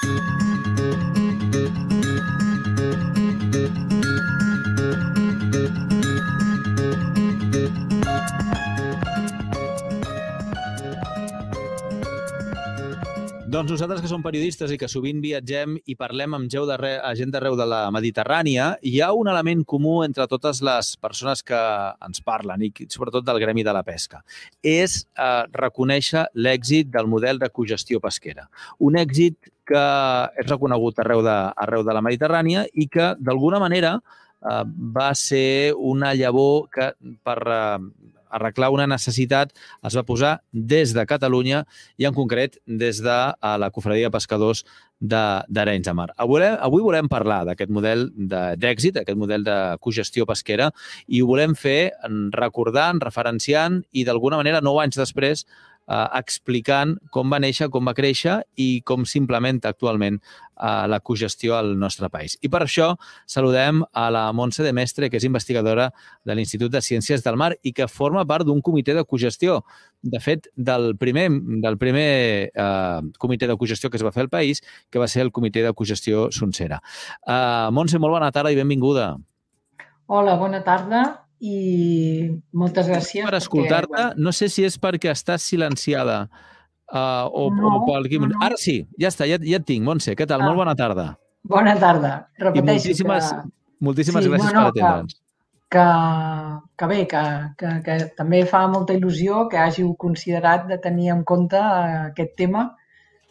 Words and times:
Thank 0.00 0.30
you. 0.30 0.37
Doncs 13.58 13.72
nosaltres 13.72 13.98
que 13.98 14.06
som 14.06 14.22
periodistes 14.22 14.70
i 14.70 14.76
que 14.78 14.86
sovint 14.86 15.18
viatgem 15.18 15.72
i 15.90 15.96
parlem 15.98 16.36
amb 16.36 16.46
gent 16.46 17.32
d'arreu 17.32 17.56
de 17.58 17.64
la 17.66 17.80
Mediterrània, 17.90 18.68
hi 18.86 19.00
ha 19.02 19.08
un 19.18 19.26
element 19.32 19.64
comú 19.66 19.96
entre 20.04 20.28
totes 20.30 20.60
les 20.62 20.92
persones 21.02 21.42
que 21.42 21.58
ens 22.06 22.22
parlen 22.22 22.62
i 22.62 22.68
sobretot 22.86 23.26
del 23.26 23.40
gremi 23.42 23.64
de 23.66 23.74
la 23.74 23.82
pesca. 23.82 24.20
És 24.62 25.00
eh, 25.10 25.42
reconèixer 25.58 26.28
l'èxit 26.38 26.92
del 26.94 27.10
model 27.10 27.42
de 27.42 27.48
cogestió 27.50 27.98
pesquera. 27.98 28.46
Un 28.78 29.00
èxit 29.02 29.50
que 29.66 29.82
és 30.38 30.46
reconegut 30.46 31.02
arreu 31.02 31.24
de, 31.26 31.34
arreu 31.66 31.82
de 31.82 31.98
la 31.98 32.04
Mediterrània 32.06 32.62
i 32.78 32.86
que, 32.86 33.16
d'alguna 33.18 33.58
manera, 33.58 33.96
eh, 33.98 34.62
va 35.00 35.10
ser 35.18 35.74
una 35.74 36.14
llavor 36.14 36.68
que 36.70 36.92
per 37.26 37.40
eh, 37.42 38.14
arreglar 38.30 38.70
una 38.74 38.86
necessitat 38.90 39.54
es 39.86 39.96
va 39.96 40.04
posar 40.06 40.38
des 40.52 40.94
de 40.96 41.04
Catalunya 41.08 41.64
i 41.98 42.08
en 42.08 42.16
concret 42.16 42.58
des 42.66 43.02
de 43.04 43.18
la 43.62 43.70
Cofradia 43.74 44.08
de 44.08 44.14
Pescadors 44.14 44.64
d'Arenys 45.00 45.84
de, 45.86 45.90
de 45.90 45.94
Mar. 45.94 46.08
Avui, 46.18 46.42
avui 46.42 46.82
volem 46.82 47.08
parlar 47.10 47.44
d'aquest 47.46 47.70
model 47.70 48.08
d'èxit, 48.58 48.98
aquest 48.98 49.18
model 49.18 49.44
de 49.46 49.56
cogestió 49.80 50.26
pesquera, 50.26 50.72
i 51.06 51.22
ho 51.22 51.28
volem 51.30 51.54
fer 51.54 51.92
recordant, 52.34 53.00
referenciant 53.04 53.82
i 53.92 54.04
d'alguna 54.08 54.40
manera, 54.42 54.62
nou 54.64 54.80
anys 54.82 54.98
després, 54.98 55.46
eh, 55.88 56.08
explicant 56.18 56.96
com 57.14 57.30
va 57.32 57.40
néixer, 57.42 57.68
com 57.72 57.88
va 57.88 57.96
créixer 57.96 58.38
i 58.60 58.68
com 58.86 59.06
s'implementa 59.08 59.72
actualment 59.72 60.18
eh, 60.20 60.86
la 60.90 61.00
cogestió 61.00 61.56
al 61.56 61.74
nostre 61.78 62.10
país. 62.12 62.36
I 62.42 62.50
per 62.52 62.62
això 62.64 62.92
saludem 63.26 63.82
a 63.92 64.08
la 64.14 64.26
Montse 64.32 64.64
de 64.66 64.72
Mestre, 64.76 65.10
que 65.10 65.18
és 65.20 65.26
investigadora 65.28 65.90
de 66.24 66.36
l'Institut 66.36 66.72
de 66.72 66.82
Ciències 66.84 67.24
del 67.24 67.38
Mar 67.40 67.54
i 67.62 67.72
que 67.72 67.88
forma 67.88 68.26
part 68.28 68.46
d'un 68.46 68.62
comitè 68.64 68.96
de 68.96 69.04
cogestió. 69.04 69.62
De 70.02 70.20
fet, 70.22 70.50
del 70.54 70.92
primer, 70.98 71.28
del 71.64 71.78
primer 71.78 72.10
eh, 72.52 73.00
comitè 73.18 73.48
de 73.48 73.56
cogestió 73.56 73.90
que 73.90 73.98
es 73.98 74.04
va 74.04 74.14
fer 74.14 74.26
al 74.26 74.32
país, 74.32 74.62
que 74.90 75.00
va 75.00 75.08
ser 75.08 75.24
el 75.24 75.32
comitè 75.32 75.64
de 75.64 75.72
cogestió 75.74 76.28
Sonsera. 76.32 76.82
Eh, 77.26 77.68
Montse, 77.72 77.98
molt 77.98 78.18
bona 78.18 78.32
tarda 78.34 78.52
i 78.52 78.60
benvinguda. 78.60 79.16
Hola, 80.08 80.38
bona 80.40 80.62
tarda 80.64 81.27
i 81.40 82.30
moltes 82.52 82.88
gràcies. 82.90 83.24
Per 83.24 83.36
escoltar-te, 83.38 83.94
perquè... 83.94 84.22
no 84.24 84.32
sé 84.34 84.48
si 84.50 84.64
és 84.66 84.78
perquè 84.80 85.12
estàs 85.12 85.44
silenciada 85.46 86.24
uh, 86.26 87.28
o, 87.30 87.48
no, 87.54 87.76
o 87.76 87.86
pel... 87.86 88.08
No, 88.18 88.32
no. 88.32 88.40
Ara 88.44 88.58
sí, 88.58 88.80
ja 89.00 89.12
està, 89.12 89.28
ja, 89.30 89.38
ja 89.42 89.60
et 89.60 89.66
tinc. 89.68 89.84
Montse, 89.86 90.16
què 90.18 90.26
tal? 90.26 90.42
Ah. 90.42 90.50
Molt 90.50 90.62
bona 90.64 90.74
tarda. 90.78 91.12
Bona 91.48 91.76
tarda. 91.78 92.12
Repeteixo 92.42 92.90
I 92.90 92.96
moltíssimes, 92.98 93.30
que... 93.30 93.84
moltíssimes 93.86 94.26
sí, 94.26 94.32
gràcies 94.34 94.52
no, 94.52 94.58
no, 94.58 94.66
per 94.66 94.74
atendre'ns. 94.74 95.18
Que, 95.68 95.84
que 96.80 96.86
bé, 96.88 97.00
que, 97.10 97.22
que, 97.60 97.72
que 97.84 97.96
també 98.16 98.40
fa 98.48 98.62
molta 98.72 98.96
il·lusió 98.96 99.44
que 99.52 99.60
hàgiu 99.60 99.92
considerat 100.00 100.64
de 100.70 100.78
tenir 100.80 101.12
en 101.12 101.26
compte 101.28 101.60
aquest 101.60 102.32
tema 102.40 102.70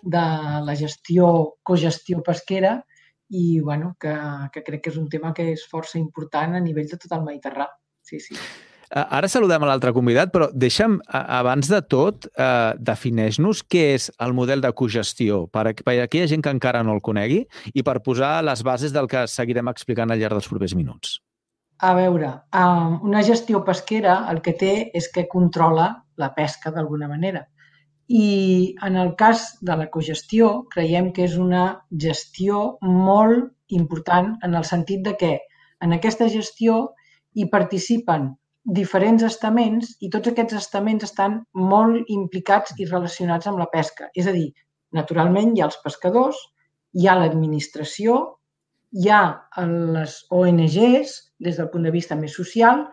de 0.04 0.22
la 0.64 0.76
gestió, 0.78 1.32
cogestió 1.66 2.22
pesquera 2.24 2.78
i 3.34 3.60
bueno, 3.60 3.96
que, 4.00 4.14
que 4.54 4.62
crec 4.64 4.86
que 4.86 4.94
és 4.94 5.02
un 5.02 5.10
tema 5.10 5.34
que 5.36 5.50
és 5.56 5.66
força 5.68 5.98
important 6.00 6.54
a 6.56 6.62
nivell 6.64 6.88
de 6.88 7.02
tot 7.02 7.18
el 7.18 7.26
Mediterrani 7.26 7.74
sí, 8.08 8.20
sí. 8.24 8.40
Ara 8.88 9.28
saludem 9.28 9.66
a 9.66 9.68
l'altre 9.68 9.92
convidat, 9.92 10.30
però 10.32 10.48
deixa'm, 10.56 11.02
abans 11.12 11.68
de 11.68 11.82
tot, 11.92 12.30
eh, 12.40 12.74
defineix-nos 12.80 13.66
què 13.68 13.84
és 13.98 14.08
el 14.24 14.32
model 14.34 14.64
de 14.64 14.72
cogestió 14.72 15.42
per, 15.52 15.74
per 15.84 15.98
a 15.98 16.06
aquella 16.06 16.28
gent 16.32 16.46
que 16.46 16.54
encara 16.56 16.84
no 16.88 16.96
el 16.96 17.04
conegui 17.04 17.42
i 17.74 17.84
per 17.84 18.00
posar 18.06 18.38
les 18.48 18.64
bases 18.64 18.96
del 18.96 19.10
que 19.12 19.26
seguirem 19.28 19.68
explicant 19.68 20.12
al 20.12 20.22
llarg 20.22 20.40
dels 20.40 20.48
propers 20.48 20.76
minuts. 20.80 21.18
A 21.84 21.94
veure, 21.94 22.32
una 23.04 23.22
gestió 23.22 23.60
pesquera 23.66 24.24
el 24.32 24.40
que 24.42 24.56
té 24.58 24.74
és 24.96 25.12
que 25.14 25.28
controla 25.28 25.92
la 26.16 26.32
pesca 26.34 26.72
d'alguna 26.72 27.10
manera. 27.12 27.44
I 28.08 28.74
en 28.88 28.96
el 28.96 29.16
cas 29.20 29.58
de 29.62 29.76
la 29.76 29.90
cogestió, 29.92 30.64
creiem 30.72 31.12
que 31.12 31.28
és 31.28 31.36
una 31.38 31.84
gestió 31.92 32.78
molt 32.82 33.52
important 33.68 34.38
en 34.48 34.56
el 34.56 34.64
sentit 34.64 35.04
de 35.04 35.18
que 35.20 35.34
en 35.84 35.94
aquesta 35.94 36.30
gestió 36.32 36.96
hi 37.38 37.46
participen 37.54 38.32
diferents 38.78 39.24
estaments 39.24 39.94
i 40.04 40.10
tots 40.12 40.32
aquests 40.32 40.58
estaments 40.60 41.06
estan 41.08 41.40
molt 41.72 42.10
implicats 42.12 42.74
i 42.78 42.88
relacionats 42.90 43.48
amb 43.48 43.62
la 43.62 43.70
pesca. 43.72 44.10
És 44.16 44.28
a 44.28 44.34
dir, 44.36 44.50
naturalment 44.98 45.54
hi 45.56 45.62
ha 45.62 45.70
els 45.70 45.80
pescadors, 45.84 46.40
hi 46.98 47.08
ha 47.08 47.16
l'administració, 47.20 48.18
hi 48.92 49.10
ha 49.12 49.22
les 50.02 50.20
ONGs 50.34 51.16
des 51.44 51.60
del 51.60 51.70
punt 51.72 51.88
de 51.88 51.94
vista 51.96 52.18
més 52.20 52.36
social 52.36 52.86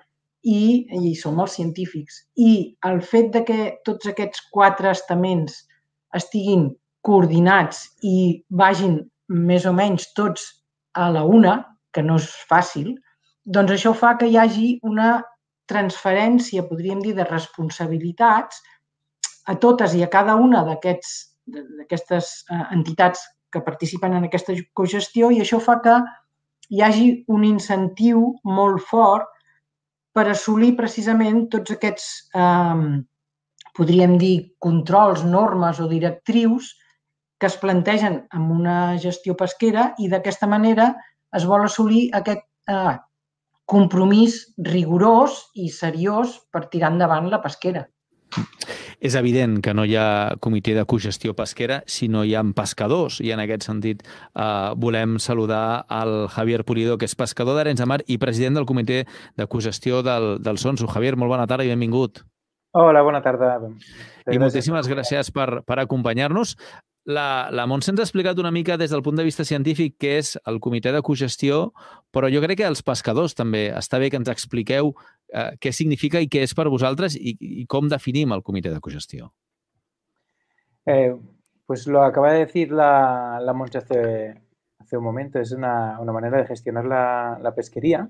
i, 0.45 0.87
i 0.93 1.15
som 1.19 1.41
els 1.43 1.57
científics. 1.59 2.23
I 2.37 2.77
el 2.87 3.01
fet 3.03 3.33
de 3.35 3.45
que 3.49 3.61
tots 3.89 4.11
aquests 4.11 4.45
quatre 4.55 4.93
estaments 4.93 5.63
estiguin 6.15 6.69
coordinats 7.05 7.87
i 8.03 8.45
vagin 8.51 9.01
més 9.29 9.67
o 9.67 9.73
menys 9.73 10.13
tots 10.15 10.47
a 10.95 11.09
la 11.11 11.25
una, 11.25 11.63
que 11.95 12.03
no 12.03 12.19
és 12.21 12.29
fàcil, 12.51 12.95
doncs 13.45 13.75
això 13.75 13.93
fa 13.95 14.15
que 14.19 14.29
hi 14.29 14.37
hagi 14.41 14.69
una 14.83 15.23
transferència, 15.71 16.65
podríem 16.69 17.01
dir, 17.05 17.15
de 17.17 17.25
responsabilitats 17.29 18.61
a 19.49 19.57
totes 19.61 19.95
i 19.95 20.03
a 20.05 20.11
cada 20.13 20.37
una 20.41 20.65
d'aquestes 20.65 22.29
eh, 22.51 22.65
entitats 22.73 23.25
que 23.53 23.63
participen 23.65 24.17
en 24.17 24.27
aquesta 24.27 24.55
cogestió 24.75 25.31
i 25.31 25.41
això 25.45 25.61
fa 25.63 25.79
que 25.85 25.99
hi 26.71 26.83
hagi 26.83 27.09
un 27.29 27.45
incentiu 27.45 28.27
molt 28.45 28.83
fort 28.89 29.29
per 30.15 30.29
assolir 30.31 30.75
precisament 30.79 31.49
tots 31.53 31.75
aquests, 31.75 32.07
eh, 32.35 33.03
podríem 33.77 34.17
dir, 34.19 34.37
controls, 34.59 35.25
normes 35.25 35.81
o 35.81 35.89
directrius 35.91 36.75
que 37.39 37.51
es 37.51 37.57
plantegen 37.61 38.23
amb 38.33 38.53
una 38.55 38.97
gestió 39.03 39.35
pesquera 39.37 39.93
i 39.99 40.09
d'aquesta 40.09 40.47
manera 40.47 40.93
es 41.35 41.45
vol 41.51 41.67
assolir 41.67 42.07
aquest 42.15 42.45
eh, 42.71 42.95
compromís 43.65 44.55
rigorós 44.59 45.51
i 45.55 45.71
seriós 45.73 46.39
per 46.53 46.67
tirar 46.73 46.93
endavant 46.93 47.31
la 47.33 47.43
pesquera. 47.43 47.89
És 49.05 49.15
evident 49.15 49.61
que 49.63 49.75
no 49.77 49.85
hi 49.87 49.95
ha 50.01 50.35
comitè 50.43 50.75
de 50.75 50.85
cogestió 50.91 51.35
pesquera 51.39 51.83
si 51.87 52.09
no 52.11 52.25
hi 52.25 52.35
ha 52.35 52.43
pescadors 52.57 53.21
i 53.23 53.31
en 53.35 53.43
aquest 53.43 53.67
sentit 53.69 54.03
eh, 54.03 54.71
volem 54.81 55.19
saludar 55.23 55.85
al 55.89 56.27
Javier 56.35 56.65
Pulido, 56.65 56.97
que 56.99 57.07
és 57.07 57.15
pescador 57.15 57.59
d'Arenys 57.59 57.83
de 57.83 57.87
Mar 57.87 58.01
i 58.07 58.19
president 58.19 58.59
del 58.59 58.67
comitè 58.67 59.05
de 59.37 59.47
cogestió 59.47 60.03
del, 60.03 60.39
del 60.43 60.59
Sonso. 60.59 60.89
Javier, 60.91 61.15
molt 61.17 61.31
bona 61.31 61.47
tarda 61.47 61.67
i 61.67 61.71
benvingut. 61.71 62.25
Hola, 62.75 63.05
bona 63.07 63.21
tarda. 63.23 63.53
I 64.27 64.41
moltíssimes 64.43 64.89
gràcies 64.91 65.31
per, 65.31 65.63
per 65.63 65.79
acompanyar-nos. 65.79 66.57
La, 67.05 67.51
la 67.53 67.67
Montse 67.69 67.91
ens 67.93 68.01
ha 68.01 68.07
explicat 68.07 68.39
una 68.41 68.53
mica 68.55 68.79
des 68.81 68.93
del 68.93 69.03
punt 69.05 69.19
de 69.19 69.27
vista 69.27 69.45
científic 69.45 69.99
què 70.01 70.15
és 70.23 70.31
el 70.49 70.57
comitè 70.65 70.93
de 70.95 71.03
cogestió, 71.05 71.75
però 72.09 72.31
jo 72.33 72.41
crec 72.41 72.63
que 72.63 72.69
els 72.69 72.81
pescadors 72.83 73.37
també 73.37 73.67
està 73.77 74.01
bé 74.01 74.09
que 74.09 74.17
ens 74.17 74.31
expliqueu 74.33 74.95
eh, 75.29 75.51
què 75.61 75.73
significa 75.77 76.23
i 76.25 76.31
què 76.33 76.47
és 76.47 76.57
per 76.57 76.71
vosaltres 76.73 77.19
i, 77.21 77.37
i 77.61 77.67
com 77.69 77.91
definim 77.93 78.33
el 78.33 78.43
comitè 78.47 78.73
de 78.73 78.81
cogestió. 78.81 79.29
Eh, 80.87 81.13
pues 81.67 81.87
lo 81.87 82.03
acaba 82.03 82.33
de 82.33 82.47
decir 82.47 82.73
la, 82.73 83.39
la 83.41 83.53
Montse 83.53 83.79
hace, 83.79 84.01
hace 84.79 84.97
un 84.97 85.05
momento, 85.05 85.39
es 85.39 85.53
una, 85.53 86.01
una 86.01 86.13
manera 86.13 86.39
de 86.39 86.47
gestionar 86.47 86.87
la, 86.87 87.39
la 87.43 87.55
pesquería 87.55 88.09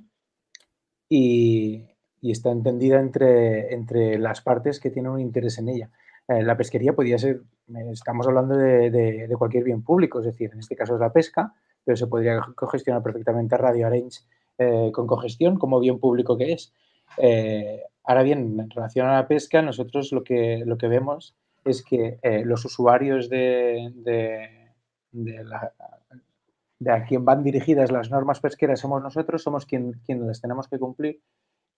y, 1.08 1.84
y 2.20 2.30
está 2.30 2.52
entendida 2.52 3.00
entre, 3.00 3.74
entre 3.74 4.18
las 4.18 4.40
partes 4.40 4.78
que 4.78 4.90
tienen 4.90 5.10
un 5.10 5.20
interés 5.20 5.58
en 5.58 5.68
ella. 5.68 5.90
Eh, 6.28 6.42
la 6.42 6.56
pesquería 6.56 6.94
podría 6.94 7.18
ser, 7.18 7.42
eh, 7.68 7.90
estamos 7.92 8.26
hablando 8.26 8.56
de, 8.56 9.28
cualquier 9.38 9.64
bien 9.64 9.82
público, 9.82 10.20
es 10.20 10.26
decir, 10.26 10.50
en 10.52 10.60
este 10.60 10.76
caso 10.76 10.94
es 10.94 11.00
la 11.00 11.12
pesca, 11.12 11.54
pero 11.84 11.96
se 11.96 12.06
podría 12.06 12.40
cogestionar 12.54 13.02
perfectamente 13.02 13.58
Radio 13.58 13.86
Arrange 13.86 14.20
eh, 14.56 14.90
con 14.92 15.06
cogestión 15.06 15.58
como 15.58 15.80
bien 15.80 15.98
público 15.98 16.38
que 16.38 16.52
es. 16.52 16.72
ahora 18.04 18.22
bien, 18.22 18.58
en 18.58 18.70
relación 18.70 19.06
a 19.06 19.14
la 19.14 19.28
pesca, 19.28 19.60
nosotros 19.60 20.12
lo 20.12 20.24
que, 20.24 20.62
lo 20.64 20.78
que 20.78 20.88
vemos 20.88 21.36
es 21.64 21.82
que 21.82 22.18
los 22.44 22.64
usuarios 22.64 23.28
de, 23.28 23.92
de, 25.12 25.44
a 26.90 27.04
quien 27.04 27.24
van 27.24 27.42
dirigidas 27.42 27.90
las 27.90 28.10
normas 28.10 28.40
pesqueras 28.40 28.80
somos 28.80 29.02
nosotros, 29.02 29.42
somos 29.42 29.66
quien, 29.66 30.00
quien 30.06 30.26
las 30.26 30.40
tenemos 30.40 30.68
que 30.68 30.78
cumplir 30.78 31.20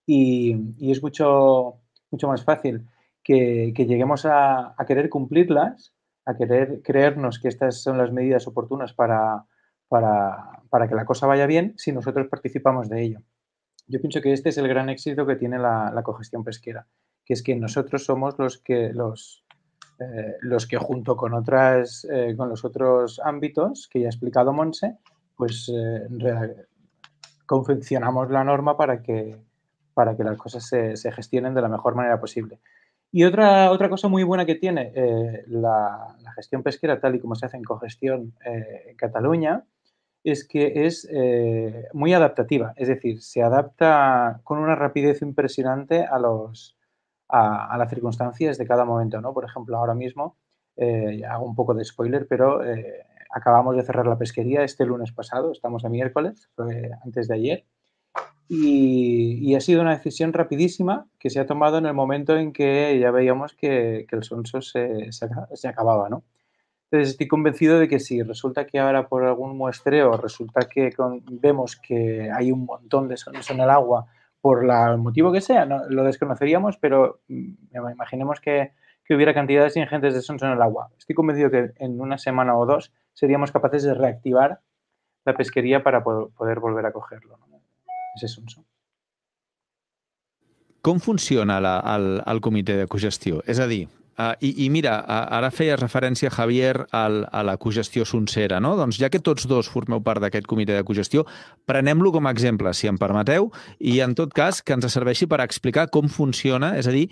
y, 0.05 0.55
y 0.77 0.91
es 0.91 1.01
mucho, 1.01 1.79
mucho 2.11 2.27
más 2.27 2.43
fácil 2.43 2.85
que, 3.27 3.85
lleguemos 3.85 4.25
a, 4.25 4.73
querer 4.87 5.09
cumplirlas, 5.09 5.93
a 6.25 6.35
querer 6.37 6.81
creernos 6.81 7.39
que 7.39 7.49
estas 7.49 7.81
son 7.81 7.97
las 7.97 8.13
medidas 8.13 8.47
oportunas 8.47 8.93
para, 8.93 9.43
para, 9.89 10.87
que 10.87 10.95
la 10.95 11.03
cosa 11.03 11.27
vaya 11.27 11.45
bien 11.45 11.73
si 11.75 11.91
nosotros 11.91 12.27
participamos 12.29 12.87
de 12.87 13.03
ello. 13.03 13.19
Yo 13.87 13.99
pienso 13.99 14.21
que 14.21 14.31
este 14.31 14.49
es 14.49 14.57
el 14.57 14.67
gran 14.69 14.89
éxito 14.89 15.25
que 15.25 15.35
tiene 15.35 15.59
la, 15.59 16.01
cogestión 16.05 16.45
pesquera, 16.45 16.87
que 17.25 17.33
es 17.33 17.43
que 17.43 17.55
nosotros 17.57 18.05
somos 18.05 18.39
los 18.39 18.59
que 18.59 18.93
los, 18.93 19.45
eh, 19.99 20.37
los 20.39 20.65
que 20.65 20.77
junto 20.77 21.17
con, 21.17 21.33
otras, 21.33 22.07
eh, 22.09 22.33
con 22.37 22.47
los 22.47 22.63
otros 22.63 23.19
ámbitos 23.21 23.89
que 23.91 23.99
ya 23.99 24.05
ha 24.05 24.09
explicado 24.09 24.53
Monse, 24.53 24.99
pues 25.35 25.69
confeccionamos 27.45 28.31
la 28.31 28.43
norma 28.43 28.77
para 28.77 29.01
que, 29.01 29.37
para 29.93 30.15
que 30.15 30.23
las 30.23 30.37
cosas 30.37 30.63
se, 30.63 31.11
gestionen 31.11 31.53
de 31.53 31.61
la 31.61 31.69
mejor 31.69 31.93
manera 31.93 32.19
posible. 32.19 32.59
Y 33.17 33.23
otra, 33.23 33.71
otra 33.71 33.89
cosa 33.89 34.07
muy 34.07 34.21
buena 34.21 34.45
que 34.45 34.53
tiene 34.53 34.93
la, 35.47 36.15
la, 36.21 36.31
gestión 36.33 36.61
pesquera, 36.61 36.99
tal 36.99 37.15
y 37.15 37.19
como 37.19 37.33
se 37.33 37.47
hace 37.47 37.57
en 37.57 37.63
cogestión 37.63 38.35
en 38.45 38.95
Cataluña, 38.95 39.65
es 40.23 40.47
que 40.47 40.85
es 40.85 41.09
muy 41.93 42.13
adaptativa, 42.13 42.73
es 42.75 42.89
decir, 42.89 43.23
se 43.23 43.41
adapta 43.41 44.41
con 44.43 44.59
una 44.59 44.75
rapidez 44.75 45.23
impresionante 45.23 46.05
a 46.05 46.19
los, 46.19 46.77
a, 47.29 47.77
las 47.77 47.89
circunstancias 47.89 48.57
de 48.57 48.67
cada 48.67 48.85
momento, 48.85 49.19
¿no? 49.21 49.33
Por 49.33 49.45
ejemplo, 49.45 49.77
ahora 49.77 49.95
mismo, 49.95 50.37
eh, 50.75 51.23
hago 51.25 51.45
un 51.45 51.55
poco 51.55 51.73
de 51.73 51.83
spoiler, 51.83 52.27
pero 52.27 52.63
eh, 52.63 53.05
acabamos 53.31 53.75
de 53.75 53.83
cerrar 53.83 54.07
la 54.07 54.17
pesquería 54.17 54.63
este 54.63 54.85
lunes 54.85 55.11
pasado, 55.11 55.51
estamos 55.51 55.83
a 55.85 55.89
miércoles, 55.89 56.49
fue 56.55 56.91
antes 57.03 57.27
de 57.27 57.35
ayer, 57.35 57.65
y, 58.49 59.55
ha 59.55 59.61
sido 59.61 59.81
una 59.81 59.95
decisión 59.95 60.33
rapidísima 60.33 61.07
que 61.19 61.29
se 61.29 61.39
ha 61.39 61.45
tomado 61.45 61.77
en 61.77 61.85
el 61.85 61.93
momento 61.93 62.37
en 62.37 62.53
que 62.53 62.97
ya 62.99 63.11
veíamos 63.11 63.53
que, 63.53 64.05
el 64.09 64.23
sonso 64.23 64.61
se, 64.61 65.09
acababa, 65.67 66.09
¿no? 66.09 66.23
Entonces 66.89 67.09
estoy 67.09 67.27
convencido 67.27 67.79
de 67.79 67.89
que 67.89 67.99
si 67.99 68.21
resulta 68.23 68.65
que 68.65 68.79
ahora 68.79 69.09
por 69.09 69.25
algún 69.25 69.57
muestreo 69.57 70.15
resulta 70.15 70.69
que 70.69 70.89
vemos 71.29 71.75
que 71.75 72.31
hay 72.31 72.51
un 72.51 72.65
montón 72.65 73.09
de 73.09 73.17
sonso 73.17 73.53
en 73.53 73.59
el 73.59 73.69
agua 73.69 74.05
por 74.39 74.63
el 74.63 74.97
motivo 74.97 75.33
que 75.33 75.41
sea, 75.41 75.65
no, 75.65 75.81
lo 75.89 76.05
desconoceríamos, 76.05 76.77
pero 76.77 77.19
mm, 77.27 77.89
imaginemos 77.91 78.39
que, 78.39 78.71
que, 79.03 79.15
hubiera 79.15 79.33
cantidades 79.33 79.75
ingentes 79.75 80.13
de 80.13 80.21
sonso 80.21 80.45
en 80.45 80.53
el 80.53 80.61
agua. 80.61 80.89
Estoy 80.97 81.15
convencido 81.15 81.51
que 81.51 81.71
en 81.75 81.99
una 81.99 82.17
semana 82.17 82.57
o 82.57 82.65
dos 82.65 82.93
seríamos 83.13 83.51
capaces 83.51 83.83
de 83.83 83.93
reactivar 83.93 84.61
la 85.27 85.35
pesquería 85.35 85.83
para 85.83 86.03
poder 86.03 86.59
volver 86.61 86.85
a 86.85 86.93
cogerlo? 86.93 87.37
Ese 88.17 88.29
sonso. 88.33 88.65
Com 90.81 90.99
funciona 91.03 91.59
la, 91.63 91.77
el, 91.95 92.17
el 92.25 92.41
comitè 92.41 92.77
de 92.79 92.89
cogestió? 92.91 93.41
És 93.45 93.59
a 93.59 93.67
dir, 93.69 93.85
Uh, 94.17 94.33
i, 94.41 94.65
I 94.65 94.71
mira, 94.73 94.95
ara 95.05 95.51
feia 95.53 95.75
referència, 95.77 96.31
Javier, 96.33 96.87
al, 96.89 97.19
a 97.29 97.43
la 97.45 97.53
cogestió 97.61 98.01
soncera, 98.01 98.57
no? 98.57 98.71
Doncs 98.79 98.97
ja 98.97 99.11
que 99.13 99.19
tots 99.21 99.45
dos 99.45 99.67
formeu 99.69 100.01
part 100.01 100.23
d'aquest 100.23 100.47
comitè 100.49 100.73
de 100.73 100.85
cogestió, 100.87 101.21
prenem-lo 101.69 102.09
com 102.15 102.25
a 102.25 102.31
exemple, 102.33 102.71
si 102.73 102.89
em 102.89 102.97
permeteu, 102.97 103.51
i 103.77 103.99
en 104.01 104.15
tot 104.17 104.33
cas 104.33 104.63
que 104.65 104.73
ens 104.73 104.89
serveixi 104.89 105.29
per 105.29 105.43
explicar 105.45 105.85
com 105.93 106.09
funciona, 106.09 106.71
és 106.81 106.89
a 106.89 106.95
dir, 106.95 107.11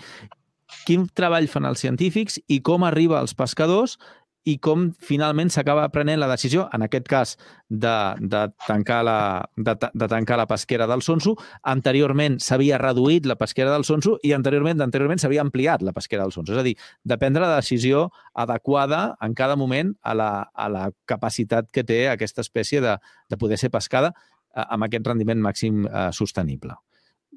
quin 0.90 1.06
treball 1.14 1.46
fan 1.46 1.70
els 1.70 1.86
científics 1.86 2.40
i 2.50 2.58
com 2.66 2.88
arriba 2.90 3.20
als 3.20 3.38
pescadors 3.38 4.00
i 4.46 4.58
com 4.62 4.92
finalment 5.02 5.50
s'acaba 5.50 5.88
prenent 5.90 6.20
la 6.22 6.30
decisió, 6.30 6.68
en 6.74 6.86
aquest 6.86 7.08
cas, 7.10 7.34
de, 7.70 7.96
de, 8.22 8.44
tancar 8.68 9.00
la, 9.08 9.18
de, 9.58 9.74
de 9.74 10.08
tancar 10.12 10.38
la 10.38 10.46
pesquera 10.48 10.86
del 10.88 11.02
Sonso. 11.02 11.34
Anteriorment 11.66 12.38
s'havia 12.44 12.78
reduït 12.82 13.26
la 13.26 13.40
pesquera 13.42 13.74
del 13.74 13.88
Sonso 13.88 14.20
i 14.24 14.36
anteriorment 14.38 14.86
anteriorment 14.86 15.22
s'havia 15.22 15.42
ampliat 15.42 15.82
la 15.86 15.96
pesquera 15.98 16.24
del 16.24 16.36
Sonso. 16.36 16.54
És 16.54 16.62
a 16.62 16.68
dir, 16.68 16.76
de 17.04 17.18
prendre 17.18 17.42
la 17.42 17.58
decisió 17.58 18.12
adequada 18.46 19.18
en 19.26 19.34
cada 19.34 19.58
moment 19.58 19.96
a 20.04 20.14
la, 20.14 20.32
a 20.54 20.70
la 20.70 20.88
capacitat 21.10 21.72
que 21.74 21.84
té 21.84 22.06
aquesta 22.12 22.46
espècie 22.46 22.84
de, 22.86 23.00
de 23.30 23.42
poder 23.42 23.58
ser 23.58 23.74
pescada 23.74 24.14
eh, 24.14 24.62
amb 24.70 24.86
aquest 24.86 25.10
rendiment 25.10 25.42
màxim 25.42 25.88
eh, 25.90 26.12
sostenible. 26.14 26.78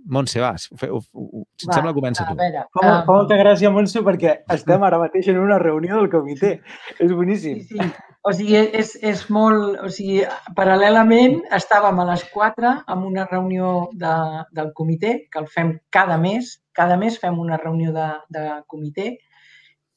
Montse, 0.07 0.41
va, 0.41 0.55
ho, 0.89 0.99
ho, 0.99 1.43
si 1.59 1.67
et 1.67 1.71
va, 1.71 1.75
sembla, 1.77 1.93
comença 1.97 2.27
tu. 2.29 2.37
Veure, 2.39 2.65
fa, 2.75 2.83
um... 2.83 2.91
fa 3.07 3.17
molta 3.17 3.39
gràcia, 3.41 3.71
Montse, 3.75 4.03
perquè 4.07 4.35
estem 4.55 4.85
ara 4.87 5.01
mateix 5.03 5.29
en 5.33 5.41
una 5.43 5.59
reunió 5.63 5.99
del 5.99 6.11
comitè. 6.13 6.55
És 6.99 7.13
boníssim. 7.13 7.61
Sí, 7.67 7.79
sí. 7.79 7.91
O 8.29 8.33
sigui, 8.37 8.57
és, 8.81 8.95
és 9.05 9.25
molt... 9.35 9.79
O 9.85 9.91
sigui, 9.93 10.23
paral·lelament 10.57 11.41
estàvem 11.59 12.03
a 12.03 12.09
les 12.13 12.25
4 12.35 12.75
amb 12.95 13.09
una 13.11 13.29
reunió 13.31 13.89
de, 14.01 14.17
del 14.57 14.73
comitè, 14.79 15.15
que 15.33 15.43
el 15.43 15.49
fem 15.53 15.77
cada 15.95 16.19
mes. 16.21 16.59
Cada 16.79 16.97
mes 17.01 17.19
fem 17.21 17.39
una 17.41 17.59
reunió 17.61 17.95
de, 17.95 18.11
de 18.35 18.45
comitè 18.71 19.17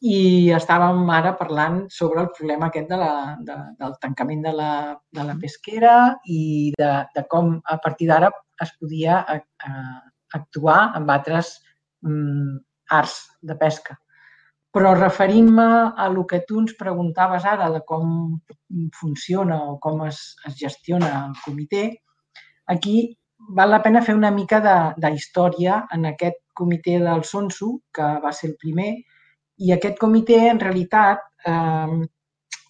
i 0.01 0.50
estàvem 0.57 1.04
ara 1.13 1.36
parlant 1.38 1.83
sobre 1.94 2.24
el 2.24 2.31
problema 2.33 2.71
aquest 2.71 2.89
de 2.89 2.97
la, 2.97 3.38
de, 3.45 3.57
del 3.77 3.94
tancament 4.01 4.42
de 4.47 4.54
la, 4.57 4.71
de 5.13 5.25
la 5.27 5.36
pesquera 5.42 5.97
i 6.25 6.74
de, 6.77 6.89
de 7.13 7.24
com 7.30 7.54
a 7.62 7.77
partir 7.83 8.09
d'ara 8.09 8.31
es 8.61 8.71
podia 8.79 9.21
eh, 9.33 9.41
eh, 9.67 9.99
actuar 10.37 10.79
amb 10.97 11.11
altres 11.11 11.57
mm, 12.05 12.57
arts 12.97 13.17
de 13.41 13.57
pesca. 13.59 13.97
Però 14.71 14.93
referint-me 14.95 15.67
a 15.91 16.07
el 16.07 16.21
que 16.27 16.43
tu 16.47 16.61
ens 16.61 16.75
preguntaves 16.79 17.45
ara 17.45 17.67
de 17.73 17.81
com 17.87 18.39
funciona 18.95 19.57
o 19.67 19.79
com 19.83 20.05
es, 20.07 20.21
es 20.47 20.55
gestiona 20.59 21.11
el 21.25 21.35
comitè, 21.43 21.89
aquí 22.71 22.95
val 23.57 23.73
la 23.73 23.81
pena 23.83 24.03
fer 24.05 24.15
una 24.15 24.31
mica 24.31 24.61
de, 24.63 24.77
de 25.01 25.11
història 25.17 25.81
en 25.91 26.05
aquest 26.13 26.39
comitè 26.55 26.99
del 27.03 27.25
Sonso, 27.27 27.81
que 27.91 28.07
va 28.23 28.31
ser 28.31 28.51
el 28.51 28.57
primer, 28.61 28.91
i 29.61 29.73
aquest 29.73 29.97
comitè 29.99 30.39
en 30.49 30.59
realitat 30.61 31.25
eh, 31.47 32.01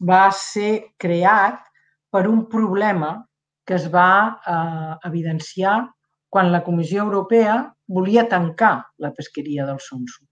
va 0.09 0.23
ser 0.35 0.71
creat 0.99 1.61
per 2.11 2.25
un 2.27 2.45
problema 2.49 3.13
que 3.65 3.75
es 3.77 3.87
va 3.93 4.39
eh, 4.47 4.93
evidenciar 5.09 5.79
quan 6.31 6.51
la 6.51 6.63
Comissió 6.63 7.03
Europea 7.03 7.57
volia 7.87 8.27
tancar 8.29 8.75
la 9.03 9.11
pesqueria 9.13 9.65
del 9.67 9.81
sonso. 9.83 10.23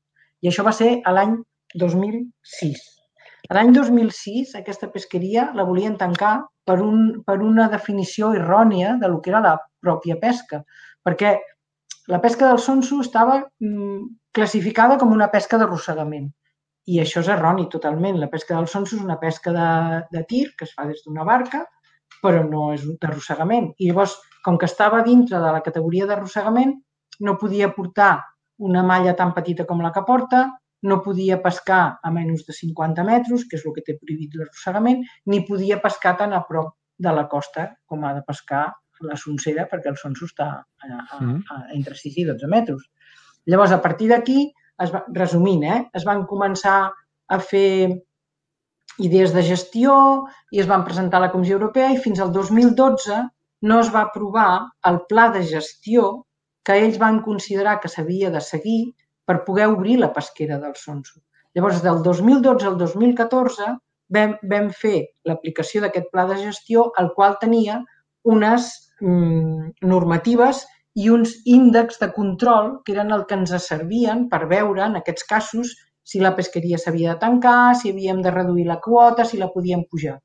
I 0.42 0.50
això 0.50 0.64
va 0.64 0.74
ser 0.76 0.94
a 1.04 1.12
l'any 1.16 1.36
2006. 1.76 2.86
A 3.50 3.56
l'any 3.58 3.74
2006 3.76 4.56
aquesta 4.60 4.90
pesqueria 4.94 5.50
la 5.56 5.66
volien 5.68 5.98
tancar 6.00 6.34
per, 6.66 6.80
un, 6.86 7.22
per 7.28 7.40
una 7.44 7.68
definició 7.72 8.34
errònia 8.38 8.96
de 9.02 9.10
lo 9.12 9.20
que 9.22 9.34
era 9.34 9.44
la 9.44 9.56
pròpia 9.84 10.20
pesca, 10.22 10.62
perquè 11.04 11.38
la 12.10 12.20
pesca 12.24 12.48
del 12.48 12.60
sonso 12.64 13.00
estava 13.04 13.40
mm, 13.44 14.04
classificada 14.34 14.98
com 15.02 15.12
una 15.16 15.30
pesca 15.34 15.60
d'arrossegament. 15.60 16.30
I 16.90 17.02
això 17.04 17.22
és 17.22 17.30
erroni 17.30 17.68
totalment. 17.70 18.18
La 18.18 18.30
pesca 18.31 18.56
del 18.56 18.70
sonso 18.72 18.96
és 18.98 19.04
una 19.04 19.20
pesca 19.22 19.52
de, 19.54 19.68
de 20.16 20.24
tir 20.30 20.46
que 20.58 20.66
es 20.66 20.74
fa 20.74 20.88
des 20.90 21.04
d'una 21.06 21.28
barca 21.28 21.66
però 22.23 22.44
no 22.47 22.69
és 22.76 22.85
d'arrossegament. 23.02 23.71
I 23.80 23.90
llavors, 23.90 24.18
com 24.45 24.57
que 24.57 24.69
estava 24.69 25.04
dintre 25.06 25.40
de 25.40 25.54
la 25.56 25.64
categoria 25.66 26.07
d'arrossegament, 26.09 26.76
no 27.26 27.38
podia 27.38 27.71
portar 27.76 28.14
una 28.69 28.83
malla 28.83 29.16
tan 29.16 29.33
petita 29.35 29.66
com 29.68 29.81
la 29.83 29.92
que 29.95 30.04
porta, 30.07 30.47
no 30.83 31.02
podia 31.04 31.40
pescar 31.44 31.99
a 32.04 32.11
menys 32.11 32.45
de 32.47 32.56
50 32.56 33.04
metres, 33.07 33.45
que 33.47 33.57
és 33.59 33.66
el 33.66 33.76
que 33.76 33.83
té 33.85 33.95
prohibit 33.99 34.35
l'arrossegament, 34.35 35.02
ni 35.31 35.42
podia 35.47 35.80
pescar 35.83 36.16
tan 36.19 36.35
a 36.35 36.44
prop 36.47 36.76
de 36.99 37.11
la 37.16 37.26
costa 37.31 37.68
com 37.88 38.04
ha 38.04 38.14
de 38.16 38.23
pescar 38.28 38.68
la 39.07 39.16
soncera, 39.19 39.66
perquè 39.71 39.92
el 39.92 39.99
sonso 39.99 40.28
està 40.28 40.47
a, 40.59 40.88
a, 40.88 41.19
mm. 41.19 41.35
a, 41.56 41.59
entre 41.76 41.95
6 41.95 42.18
i 42.19 42.26
12 42.28 42.49
metres. 42.52 42.88
Llavors, 43.47 43.71
a 43.76 43.81
partir 43.83 44.09
d'aquí, 44.11 44.49
resumint, 45.16 45.64
eh, 45.64 45.80
es 45.95 46.06
van 46.07 46.26
començar 46.28 46.80
a 47.30 47.40
fer 47.40 47.88
idees 48.98 49.34
de 49.34 49.44
gestió 49.44 49.94
i 50.52 50.62
es 50.64 50.68
van 50.68 50.86
presentar 50.88 51.19
a 51.19 51.28
la 51.28 51.31
Comissió 51.34 51.60
Europea 51.60 51.92
i 51.94 52.02
fins 52.04 52.19
al 52.19 52.31
2012 52.36 53.19
no 53.69 53.80
es 53.84 53.92
va 53.94 54.06
aprovar 54.08 54.52
el 54.90 55.02
pla 55.12 55.30
de 55.36 55.44
gestió 55.44 56.10
que 56.66 56.78
ells 56.80 57.00
van 57.02 57.22
considerar 57.26 57.80
que 57.80 57.92
s'havia 57.92 58.31
de 58.31 58.42
seguir 58.42 58.94
per 59.26 59.44
poder 59.46 59.68
obrir 59.68 60.00
la 60.00 60.12
pesquera 60.14 60.58
del 60.60 60.76
sonso. 60.76 61.19
Llavors, 61.56 61.81
del 61.84 62.02
2012 62.04 62.68
al 62.68 62.78
2014 62.78 63.69
vam, 64.16 64.36
vam 64.52 64.69
fer 64.81 64.98
l'aplicació 65.30 65.81
d'aquest 65.84 66.10
pla 66.14 66.26
de 66.30 66.38
gestió, 66.42 66.90
el 67.02 67.12
qual 67.16 67.38
tenia 67.42 67.80
unes 68.24 68.69
mm, 69.02 69.74
normatives 69.94 70.66
i 70.96 71.10
uns 71.14 71.36
índexs 71.46 72.00
de 72.02 72.12
control 72.14 72.72
que 72.86 72.94
eren 72.96 73.14
el 73.16 73.26
que 73.30 73.38
ens 73.38 73.54
servien 73.66 74.28
per 74.31 74.46
veure, 74.52 74.84
en 74.86 74.98
aquests 75.00 75.28
casos, 75.30 75.76
si 76.09 76.21
la 76.23 76.33
pesqueria 76.37 76.80
s'havia 76.81 77.13
de 77.13 77.21
tancar, 77.21 77.75
si 77.78 77.92
havíem 77.94 78.23
de 78.25 78.31
reduir 78.33 78.66
la 78.68 78.80
quota, 78.81 79.25
si 79.25 79.37
la 79.37 79.51
podíem 79.54 79.83
pujar. 79.92 80.16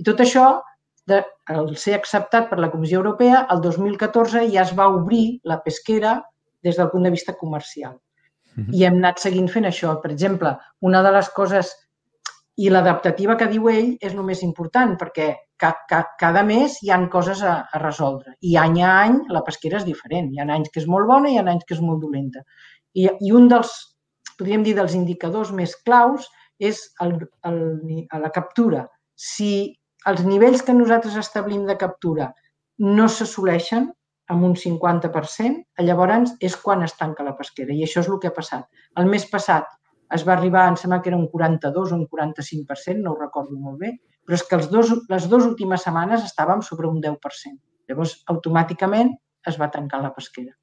I 0.00 0.06
tot 0.08 0.22
això, 0.24 0.46
de, 1.10 1.20
al 1.52 1.74
ser 1.76 1.98
acceptat 1.98 2.48
per 2.48 2.58
la 2.62 2.70
Comissió 2.72 3.02
Europea, 3.02 3.44
el 3.52 3.60
2014 3.60 4.46
ja 4.54 4.62
es 4.64 4.72
va 4.78 4.88
obrir 4.88 5.40
la 5.44 5.60
pesquera 5.66 6.16
des 6.64 6.80
del 6.80 6.88
punt 6.90 7.04
de 7.04 7.12
vista 7.12 7.36
comercial. 7.36 7.98
Uh 8.56 8.62
-huh. 8.62 8.72
I 8.72 8.84
hem 8.84 8.96
anat 9.02 9.20
seguint 9.20 9.48
fent 9.48 9.66
això. 9.66 10.00
Per 10.00 10.10
exemple, 10.10 10.56
una 10.80 11.02
de 11.02 11.12
les 11.12 11.28
coses 11.30 11.74
i 12.56 12.70
l'adaptativa 12.70 13.36
que 13.36 13.50
diu 13.50 13.68
ell 13.68 13.96
és 14.00 14.12
el 14.14 14.22
més 14.22 14.42
important 14.42 14.96
perquè 14.96 15.34
ca, 15.56 15.72
ca, 15.88 16.02
cada 16.18 16.42
mes 16.42 16.78
hi 16.82 16.90
han 16.90 17.08
coses 17.08 17.42
a, 17.42 17.68
a 17.72 17.78
resoldre 17.78 18.36
i 18.40 18.56
any 18.56 18.80
a 18.82 18.92
any 19.02 19.18
la 19.28 19.42
pesquera 19.42 19.76
és 19.76 19.84
diferent. 19.84 20.30
Hi 20.32 20.38
ha 20.38 20.46
anys 20.46 20.70
que 20.70 20.80
és 20.80 20.86
molt 20.86 21.06
bona 21.06 21.28
i 21.28 21.34
hi 21.34 21.38
ha 21.38 21.44
anys 21.44 21.64
que 21.64 21.74
és 21.74 21.80
molt 21.80 22.00
dolenta. 22.00 22.44
I, 22.94 23.10
i 23.20 23.32
un 23.32 23.48
dels 23.48 23.93
podríem 24.38 24.64
dir, 24.66 24.74
dels 24.78 24.94
indicadors 24.98 25.52
més 25.52 25.74
claus 25.86 26.28
és 26.58 26.80
el, 27.04 27.16
el, 27.48 27.60
la 28.24 28.30
captura. 28.34 28.86
Si 29.14 29.74
els 30.10 30.24
nivells 30.26 30.62
que 30.62 30.76
nosaltres 30.76 31.16
establim 31.20 31.64
de 31.68 31.76
captura 31.80 32.32
no 32.78 33.06
s'assoleixen 33.08 33.90
amb 34.32 34.46
un 34.48 34.54
50%, 34.56 35.62
llavors 35.86 36.34
és 36.40 36.56
quan 36.56 36.82
es 36.86 36.96
tanca 36.98 37.26
la 37.26 37.36
pesquera. 37.36 37.74
I 37.74 37.84
això 37.84 38.00
és 38.00 38.08
el 38.08 38.20
que 38.20 38.30
ha 38.30 38.36
passat. 38.36 38.64
El 39.00 39.10
mes 39.10 39.26
passat 39.30 39.68
es 40.14 40.24
va 40.26 40.34
arribar, 40.36 40.66
em 40.68 40.76
sembla 40.80 41.00
que 41.02 41.10
era 41.12 41.18
un 41.18 41.28
42 41.28 41.92
o 41.92 41.96
un 41.96 42.06
45%, 42.08 43.02
no 43.02 43.12
ho 43.12 43.20
recordo 43.20 43.56
molt 43.58 43.80
bé, 43.80 43.94
però 44.24 44.38
és 44.38 44.44
que 44.48 44.56
els 44.56 44.70
dos, 44.72 44.92
les 45.10 45.28
dues 45.28 45.46
últimes 45.46 45.84
setmanes 45.84 46.24
estàvem 46.24 46.62
sobre 46.64 46.88
un 46.88 47.00
10%. 47.04 47.58
Llavors, 47.90 48.18
automàticament 48.32 49.12
es 49.50 49.60
va 49.60 49.72
tancar 49.72 50.00
la 50.02 50.14
pesquera. 50.16 50.54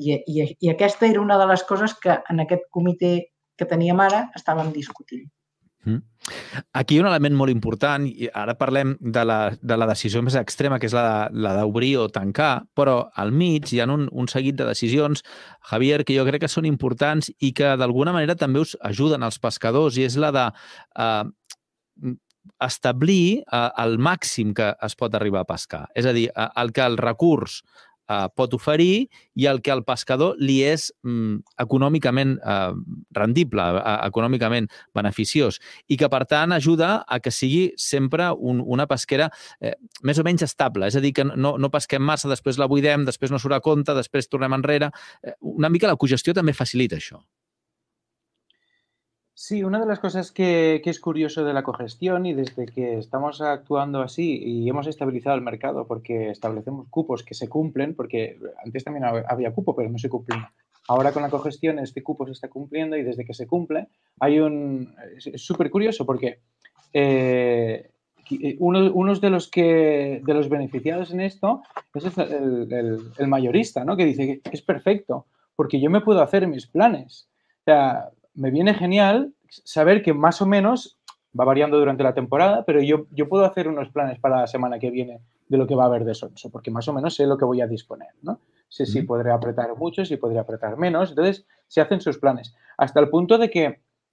I, 0.00 0.16
i, 0.26 0.46
I 0.64 0.72
aquesta 0.72 1.08
era 1.08 1.20
una 1.20 1.36
de 1.40 1.46
les 1.50 1.66
coses 1.68 1.96
que 2.00 2.16
en 2.32 2.40
aquest 2.46 2.70
comitè 2.72 3.12
que 3.60 3.68
teníem 3.68 4.00
ara 4.00 4.24
estàvem 4.38 4.72
discutint. 4.72 5.28
Mm. 5.84 6.02
Aquí 6.76 6.94
hi 6.94 7.00
ha 7.00 7.04
un 7.06 7.08
element 7.08 7.36
molt 7.36 7.52
important, 7.52 8.04
i 8.04 8.28
ara 8.36 8.52
parlem 8.60 8.92
de 9.00 9.22
la, 9.24 9.38
de 9.56 9.76
la 9.80 9.88
decisió 9.88 10.20
més 10.22 10.36
extrema, 10.36 10.78
que 10.78 10.90
és 10.90 10.94
la 10.94 11.54
d'obrir 11.56 11.94
o 12.02 12.08
tancar, 12.12 12.66
però 12.76 12.98
al 13.22 13.32
mig 13.32 13.72
hi 13.72 13.80
ha 13.80 13.88
un, 13.88 14.06
un 14.12 14.28
seguit 14.28 14.58
de 14.58 14.68
decisions, 14.68 15.24
Javier, 15.72 16.02
que 16.04 16.16
jo 16.16 16.26
crec 16.28 16.44
que 16.44 16.52
són 16.52 16.68
importants 16.68 17.32
i 17.40 17.54
que 17.56 17.72
d'alguna 17.80 18.12
manera 18.16 18.36
també 18.36 18.60
us 18.60 18.76
ajuden 18.92 19.24
als 19.24 19.40
pescadors, 19.40 19.96
i 19.96 20.04
és 20.08 20.18
la 20.20 20.32
de 20.36 20.46
eh, 21.06 22.14
establir 22.68 23.40
eh, 23.40 23.68
el 23.82 23.96
màxim 23.98 24.52
que 24.56 24.74
es 24.84 24.96
pot 25.00 25.16
arribar 25.16 25.46
a 25.46 25.48
pescar. 25.48 25.86
És 25.96 26.04
a 26.04 26.12
dir, 26.16 26.28
eh, 26.34 26.48
el 26.60 26.76
que 26.76 26.84
el 26.84 27.00
recurs 27.00 27.62
eh, 28.10 28.26
pot 28.34 28.54
oferir 28.56 29.06
i 29.38 29.46
el 29.50 29.62
que 29.62 29.72
al 29.72 29.84
pescador 29.86 30.38
li 30.42 30.60
és 30.66 30.88
mm, 31.06 31.54
econòmicament 31.64 32.36
eh, 32.38 32.72
rendible, 33.16 33.66
eh, 33.78 33.96
econòmicament 34.10 34.68
beneficiós 34.96 35.60
i 35.88 35.98
que, 36.00 36.10
per 36.12 36.24
tant, 36.30 36.54
ajuda 36.56 36.92
a 37.06 37.20
que 37.22 37.32
sigui 37.34 37.70
sempre 37.80 38.30
un, 38.36 38.62
una 38.66 38.88
pesquera 38.90 39.30
eh, 39.60 39.76
més 40.02 40.18
o 40.18 40.26
menys 40.26 40.46
estable. 40.46 40.90
És 40.90 40.98
a 40.98 41.04
dir, 41.04 41.14
que 41.16 41.26
no, 41.30 41.56
no 41.58 41.72
pesquem 41.72 42.02
massa, 42.02 42.30
després 42.30 42.58
la 42.60 42.68
buidem, 42.70 43.06
després 43.08 43.32
no 43.32 43.40
surt 43.42 43.58
a 43.58 43.62
compte, 43.64 43.94
després 43.96 44.28
tornem 44.30 44.58
enrere. 44.58 44.90
Eh, 45.22 45.36
una 45.56 45.70
mica 45.72 45.90
la 45.90 45.98
cogestió 46.00 46.34
també 46.36 46.56
facilita 46.56 46.98
això. 47.00 47.20
Sí, 49.42 49.64
una 49.64 49.80
de 49.80 49.86
las 49.86 50.00
cosas 50.00 50.32
que, 50.32 50.82
es 50.84 51.00
curioso 51.00 51.46
de 51.46 51.54
la 51.54 51.62
cogestión 51.62 52.26
y 52.26 52.34
desde 52.34 52.66
que 52.66 52.98
estamos 52.98 53.40
actuando 53.40 54.02
así 54.02 54.38
y 54.38 54.68
hemos 54.68 54.86
estabilizado 54.86 55.34
el 55.34 55.40
mercado 55.40 55.86
porque 55.86 56.28
establecemos 56.28 56.88
cupos 56.90 57.22
que 57.22 57.32
se 57.32 57.48
cumplen, 57.48 57.94
porque 57.94 58.38
antes 58.62 58.84
también 58.84 59.06
había 59.06 59.54
cupo, 59.54 59.74
pero 59.74 59.88
no 59.88 59.96
se 59.96 60.10
cumplía. 60.10 60.52
Ahora 60.88 61.12
con 61.12 61.22
la 61.22 61.30
cogestión 61.30 61.78
este 61.78 62.02
cupo 62.02 62.26
se 62.26 62.32
está 62.32 62.48
cumpliendo 62.48 62.98
y 62.98 63.02
desde 63.02 63.24
que 63.24 63.32
se 63.32 63.46
cumple 63.46 63.88
hay 64.20 64.40
un... 64.40 64.94
Es 65.16 65.42
súper 65.42 65.70
curioso 65.70 66.04
porque 66.04 66.40
eh, 66.92 67.92
uno, 68.58 69.14
de 69.14 69.30
los 69.30 69.48
que 69.48 70.20
de 70.22 70.34
los 70.34 70.50
beneficiados 70.50 71.14
en 71.14 71.22
esto 71.22 71.62
es 71.94 72.04
el, 72.18 73.10
el, 73.16 73.26
mayorista, 73.26 73.86
¿no? 73.86 73.96
Que 73.96 74.04
dice 74.04 74.42
que 74.44 74.50
es 74.52 74.60
perfecto 74.60 75.24
porque 75.56 75.80
yo 75.80 75.88
me 75.88 76.02
puedo 76.02 76.20
hacer 76.20 76.46
mis 76.46 76.66
planes. 76.66 77.30
O 77.60 77.64
sea, 77.64 78.10
me 78.40 78.50
viene 78.50 78.72
genial 78.72 79.34
saber 79.50 80.02
que 80.02 80.14
más 80.14 80.40
o 80.40 80.46
menos 80.46 80.98
va 81.38 81.44
variando 81.44 81.78
durante 81.78 82.02
la 82.02 82.14
temporada, 82.14 82.64
pero 82.64 82.80
yo, 82.80 83.06
yo 83.10 83.28
puedo 83.28 83.44
hacer 83.44 83.68
unos 83.68 83.90
planes 83.90 84.18
para 84.18 84.40
la 84.40 84.46
semana 84.46 84.78
que 84.78 84.90
viene 84.90 85.20
de 85.48 85.58
lo 85.58 85.66
que 85.66 85.74
va 85.74 85.84
a 85.84 85.86
haber 85.86 86.04
de 86.04 86.14
Sonso, 86.14 86.50
porque 86.50 86.70
más 86.70 86.88
o 86.88 86.94
menos 86.94 87.14
sé 87.14 87.26
lo 87.26 87.36
que 87.36 87.44
voy 87.44 87.60
a 87.60 87.66
disponer, 87.66 88.08
¿no? 88.22 88.40
Sé 88.68 88.86
si 88.86 89.02
podré 89.02 89.30
apretar 89.30 89.76
mucho, 89.76 90.04
si 90.06 90.16
podré 90.16 90.38
apretar 90.38 90.78
menos, 90.78 91.10
entonces 91.10 91.44
se 91.66 91.82
hacen 91.82 92.00
sus 92.00 92.18
planes, 92.18 92.54
hasta 92.78 93.00
el 93.00 93.10
punto 93.10 93.36
de 93.36 93.50
que 93.50 93.64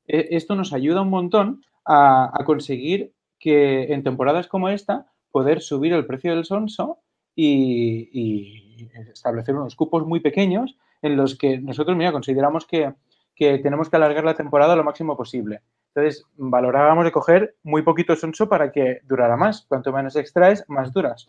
eh, 0.07 0.27
esto 0.31 0.55
nos 0.55 0.74
ayuda 0.74 1.03
un 1.03 1.10
montón 1.10 1.63
a, 1.86 2.38
conseguir 2.46 3.13
que 3.39 3.93
en 3.93 4.03
temporadas 4.03 4.48
como 4.48 4.67
esta 4.67 5.05
poder 5.31 5.62
subir 5.62 5.93
el 5.93 6.05
precio 6.05 6.36
del 6.36 6.43
Sonso 6.43 7.00
y, 7.34 8.10
y 8.12 8.89
establecer 9.10 9.55
unos 9.55 9.75
cupos 9.75 10.05
muy 10.05 10.19
pequeños 10.19 10.75
en 11.01 11.15
los 11.15 11.38
que 11.38 11.60
nosotros, 11.60 11.96
mira, 11.96 12.12
consideramos 12.12 12.65
que 12.65 12.93
que 13.38 13.60
tenemos 13.60 13.89
que 13.89 13.96
alargar 13.96 14.24
la 14.25 14.34
temporada 14.34 14.75
lo 14.75 14.84
máximo 14.84 15.15
posible. 15.15 15.62
Entonces, 15.94 16.25
valorábamos 16.36 17.06
de 17.06 17.12
coger 17.12 17.56
muy 17.63 17.84
poquito 17.84 18.15
sonso 18.15 18.50
para 18.50 18.72
que 18.72 19.00
durara 19.03 19.38
más. 19.38 19.65
Cuanto 19.67 19.94
menos 19.94 20.15
extraes, 20.15 20.63
más 20.67 20.91
duras. 20.91 21.27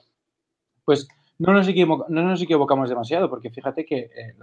Pues 0.85 1.07
no 1.39 1.53
nos, 1.53 1.69
no 2.09 2.23
nos 2.23 2.43
equivocamos 2.43 2.89
demasiado, 2.89 3.29
porque 3.29 3.51
fíjate 3.51 3.85
que 3.85 3.99
eh, 3.99 4.35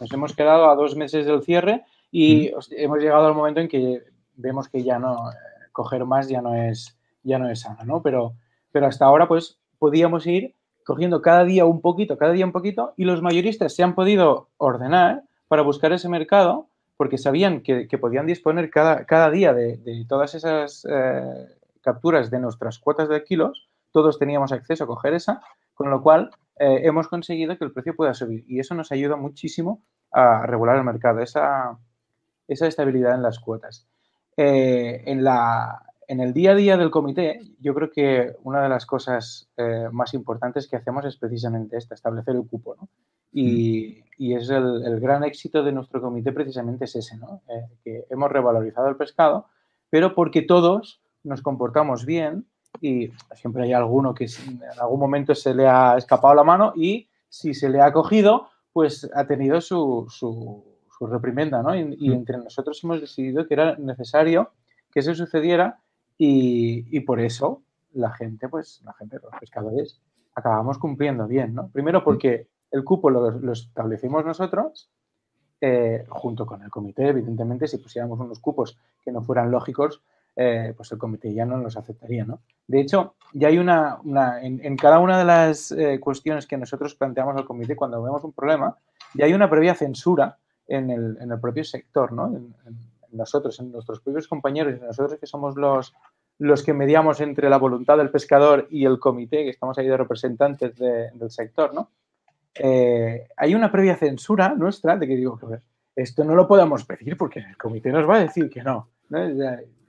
nos 0.00 0.12
hemos 0.12 0.34
quedado 0.34 0.68
a 0.68 0.74
dos 0.74 0.96
meses 0.96 1.26
del 1.26 1.42
cierre 1.42 1.84
y 2.10 2.50
hemos 2.72 2.98
llegado 2.98 3.26
al 3.26 3.34
momento 3.34 3.60
en 3.60 3.68
que 3.68 4.02
vemos 4.34 4.68
que 4.68 4.82
ya 4.82 4.98
no, 4.98 5.30
eh, 5.30 5.34
coger 5.72 6.04
más 6.04 6.28
ya 6.28 6.42
no 6.42 6.54
es, 6.54 6.98
ya 7.22 7.38
no 7.38 7.48
es 7.48 7.60
sano, 7.60 7.84
¿no? 7.84 8.02
Pero, 8.02 8.34
pero 8.72 8.86
hasta 8.86 9.04
ahora, 9.04 9.28
pues, 9.28 9.58
podíamos 9.78 10.26
ir 10.26 10.54
cogiendo 10.84 11.22
cada 11.22 11.44
día 11.44 11.64
un 11.64 11.80
poquito, 11.80 12.18
cada 12.18 12.32
día 12.32 12.44
un 12.44 12.52
poquito, 12.52 12.94
y 12.96 13.04
los 13.04 13.22
mayoristas 13.22 13.74
se 13.74 13.82
han 13.82 13.94
podido 13.94 14.48
ordenar 14.58 15.22
para 15.48 15.62
buscar 15.62 15.92
ese 15.92 16.08
mercado 16.08 16.68
porque 16.96 17.18
sabían 17.18 17.60
que, 17.62 17.86
podían 17.98 18.26
disponer 18.26 18.70
cada, 18.70 19.30
día 19.30 19.52
de, 19.52 20.04
todas 20.08 20.34
esas 20.34 20.86
eh, 20.88 21.48
capturas 21.80 22.30
de 22.30 22.38
nuestras 22.38 22.78
cuotas 22.78 23.08
de 23.08 23.24
kilos, 23.24 23.68
todos 23.90 24.18
teníamos 24.18 24.52
acceso 24.52 24.84
a 24.84 24.86
coger 24.86 25.14
esa, 25.14 25.40
con 25.74 25.90
lo 25.90 26.02
cual 26.02 26.30
eh, 26.58 26.82
hemos 26.84 27.08
conseguido 27.08 27.58
que 27.58 27.64
el 27.64 27.72
precio 27.72 27.96
pueda 27.96 28.14
subir 28.14 28.44
y 28.46 28.60
eso 28.60 28.74
nos 28.74 28.92
ayuda 28.92 29.16
muchísimo 29.16 29.82
a 30.12 30.46
regular 30.46 30.76
el 30.76 30.84
mercado, 30.84 31.20
esa, 31.20 31.78
estabilidad 32.46 33.14
en 33.14 33.22
las 33.22 33.40
cuotas. 33.40 33.88
Eh, 34.36 35.02
en 35.06 36.20
el 36.20 36.32
día 36.32 36.52
a 36.52 36.54
día 36.54 36.76
del 36.76 36.90
comité, 36.90 37.40
yo 37.60 37.74
creo 37.74 37.90
que 37.90 38.36
una 38.44 38.62
de 38.62 38.68
las 38.68 38.86
cosas 38.86 39.48
más 39.90 40.14
importantes 40.14 40.68
que 40.68 40.76
hacemos 40.76 41.04
es 41.06 41.16
precisamente 41.16 41.76
esta, 41.76 41.94
establecer 41.94 42.36
el 42.36 42.46
cupo. 42.46 42.76
¿no? 42.80 42.88
Y, 43.34 44.00
es 44.16 44.48
el, 44.48 45.00
gran 45.00 45.24
éxito 45.24 45.64
de 45.64 45.72
nuestro 45.72 46.00
comité 46.00 46.32
precisamente 46.32 46.84
es 46.84 46.94
ese, 46.94 47.16
¿no? 47.18 47.42
Eh, 47.48 47.66
que 47.82 48.06
hemos 48.08 48.30
revalorizado 48.30 48.88
el 48.88 48.96
pescado, 48.96 49.46
pero 49.90 50.14
porque 50.14 50.42
todos 50.42 51.00
nos 51.24 51.42
comportamos 51.42 52.06
bien 52.06 52.46
y 52.80 53.10
siempre 53.34 53.64
hay 53.64 53.72
alguno 53.72 54.14
que 54.14 54.24
en 54.24 54.60
algún 54.80 55.00
momento 55.00 55.34
se 55.34 55.52
le 55.52 55.66
ha 55.66 55.96
escapado 55.96 56.34
la 56.34 56.44
mano 56.44 56.72
y 56.76 57.08
si 57.28 57.54
se 57.54 57.68
le 57.68 57.80
ha 57.80 57.92
cogido, 57.92 58.48
pues 58.72 59.10
ha 59.14 59.26
tenido 59.26 59.60
su, 59.60 60.06
su, 60.08 60.64
reprimenda, 61.00 61.62
¿no? 61.62 61.74
Y, 61.76 62.12
entre 62.12 62.38
nosotros 62.38 62.82
hemos 62.82 63.00
decidido 63.00 63.46
que 63.46 63.54
era 63.54 63.76
necesario 63.76 64.52
que 64.90 65.00
eso 65.00 65.14
sucediera 65.14 65.80
y, 66.16 66.96
y, 66.96 67.00
por 67.00 67.20
eso 67.20 67.62
la 67.92 68.10
gente, 68.12 68.48
pues 68.48 68.80
la 68.84 68.94
gente, 68.94 69.18
los 69.22 69.32
pescadores, 69.38 70.00
acabamos 70.34 70.78
cumpliendo 70.78 71.26
bien, 71.26 71.52
¿no? 71.54 71.68
Primero 71.68 72.02
porque 72.02 72.48
el 72.74 72.82
cupo 72.82 73.08
lo, 73.08 73.52
establecimos 73.52 74.24
nosotros, 74.24 74.90
eh, 75.60 76.04
junto 76.08 76.44
con 76.44 76.60
el 76.62 76.70
comité, 76.70 77.06
evidentemente, 77.06 77.68
si 77.68 77.78
pusiéramos 77.78 78.18
unos 78.18 78.40
cupos 78.40 78.76
que 79.00 79.12
no 79.12 79.22
fueran 79.22 79.52
lógicos, 79.52 80.02
eh, 80.34 80.74
pues 80.76 80.90
el 80.90 80.98
comité 80.98 81.32
ya 81.32 81.44
no 81.44 81.56
los 81.58 81.76
aceptaría, 81.76 82.24
¿no? 82.24 82.40
De 82.66 82.80
hecho, 82.80 83.14
ya 83.32 83.46
hay 83.46 83.58
una, 83.58 84.00
en, 84.42 84.76
cada 84.76 84.98
una 84.98 85.16
de 85.16 85.24
las 85.24 85.70
eh, 85.70 86.00
cuestiones 86.00 86.48
que 86.48 86.56
nosotros 86.56 86.96
planteamos 86.96 87.36
al 87.36 87.44
comité 87.44 87.76
cuando 87.76 88.02
vemos 88.02 88.24
un 88.24 88.32
problema, 88.32 88.76
ya 89.14 89.26
hay 89.26 89.34
una 89.34 89.48
previa 89.48 89.76
censura 89.76 90.36
en 90.66 90.90
el, 90.90 91.40
propio 91.40 91.62
sector, 91.62 92.12
¿no? 92.12 92.26
En, 92.26 92.54
nosotros, 93.12 93.60
en 93.60 93.70
nuestros 93.70 94.00
propios 94.00 94.26
compañeros 94.26 94.74
y 94.76 94.84
nosotros 94.84 95.20
que 95.20 95.26
somos 95.26 95.54
los, 95.54 95.94
los 96.38 96.64
que 96.64 96.74
mediamos 96.74 97.20
entre 97.20 97.48
la 97.48 97.58
voluntad 97.58 97.96
del 97.96 98.10
pescador 98.10 98.66
y 98.68 98.84
el 98.84 98.98
comité, 98.98 99.44
que 99.44 99.50
estamos 99.50 99.78
ahí 99.78 99.86
de 99.86 99.96
representantes 99.96 100.74
del 100.76 101.30
sector, 101.30 101.72
¿no? 101.72 101.90
Eh, 102.54 103.26
hay 103.36 103.54
una 103.54 103.70
previa 103.70 103.96
censura 103.96 104.54
nuestra 104.54 104.96
de 104.96 105.06
que 105.06 105.16
digo, 105.16 105.38
que 105.38 105.60
esto 105.96 106.24
no 106.24 106.34
lo 106.34 106.46
podemos 106.46 106.84
pedir 106.84 107.16
porque 107.16 107.40
el 107.40 107.56
comité 107.56 107.90
nos 107.90 108.08
va 108.08 108.16
a 108.16 108.20
decir 108.20 108.48
que 108.48 108.62
no. 108.62 108.90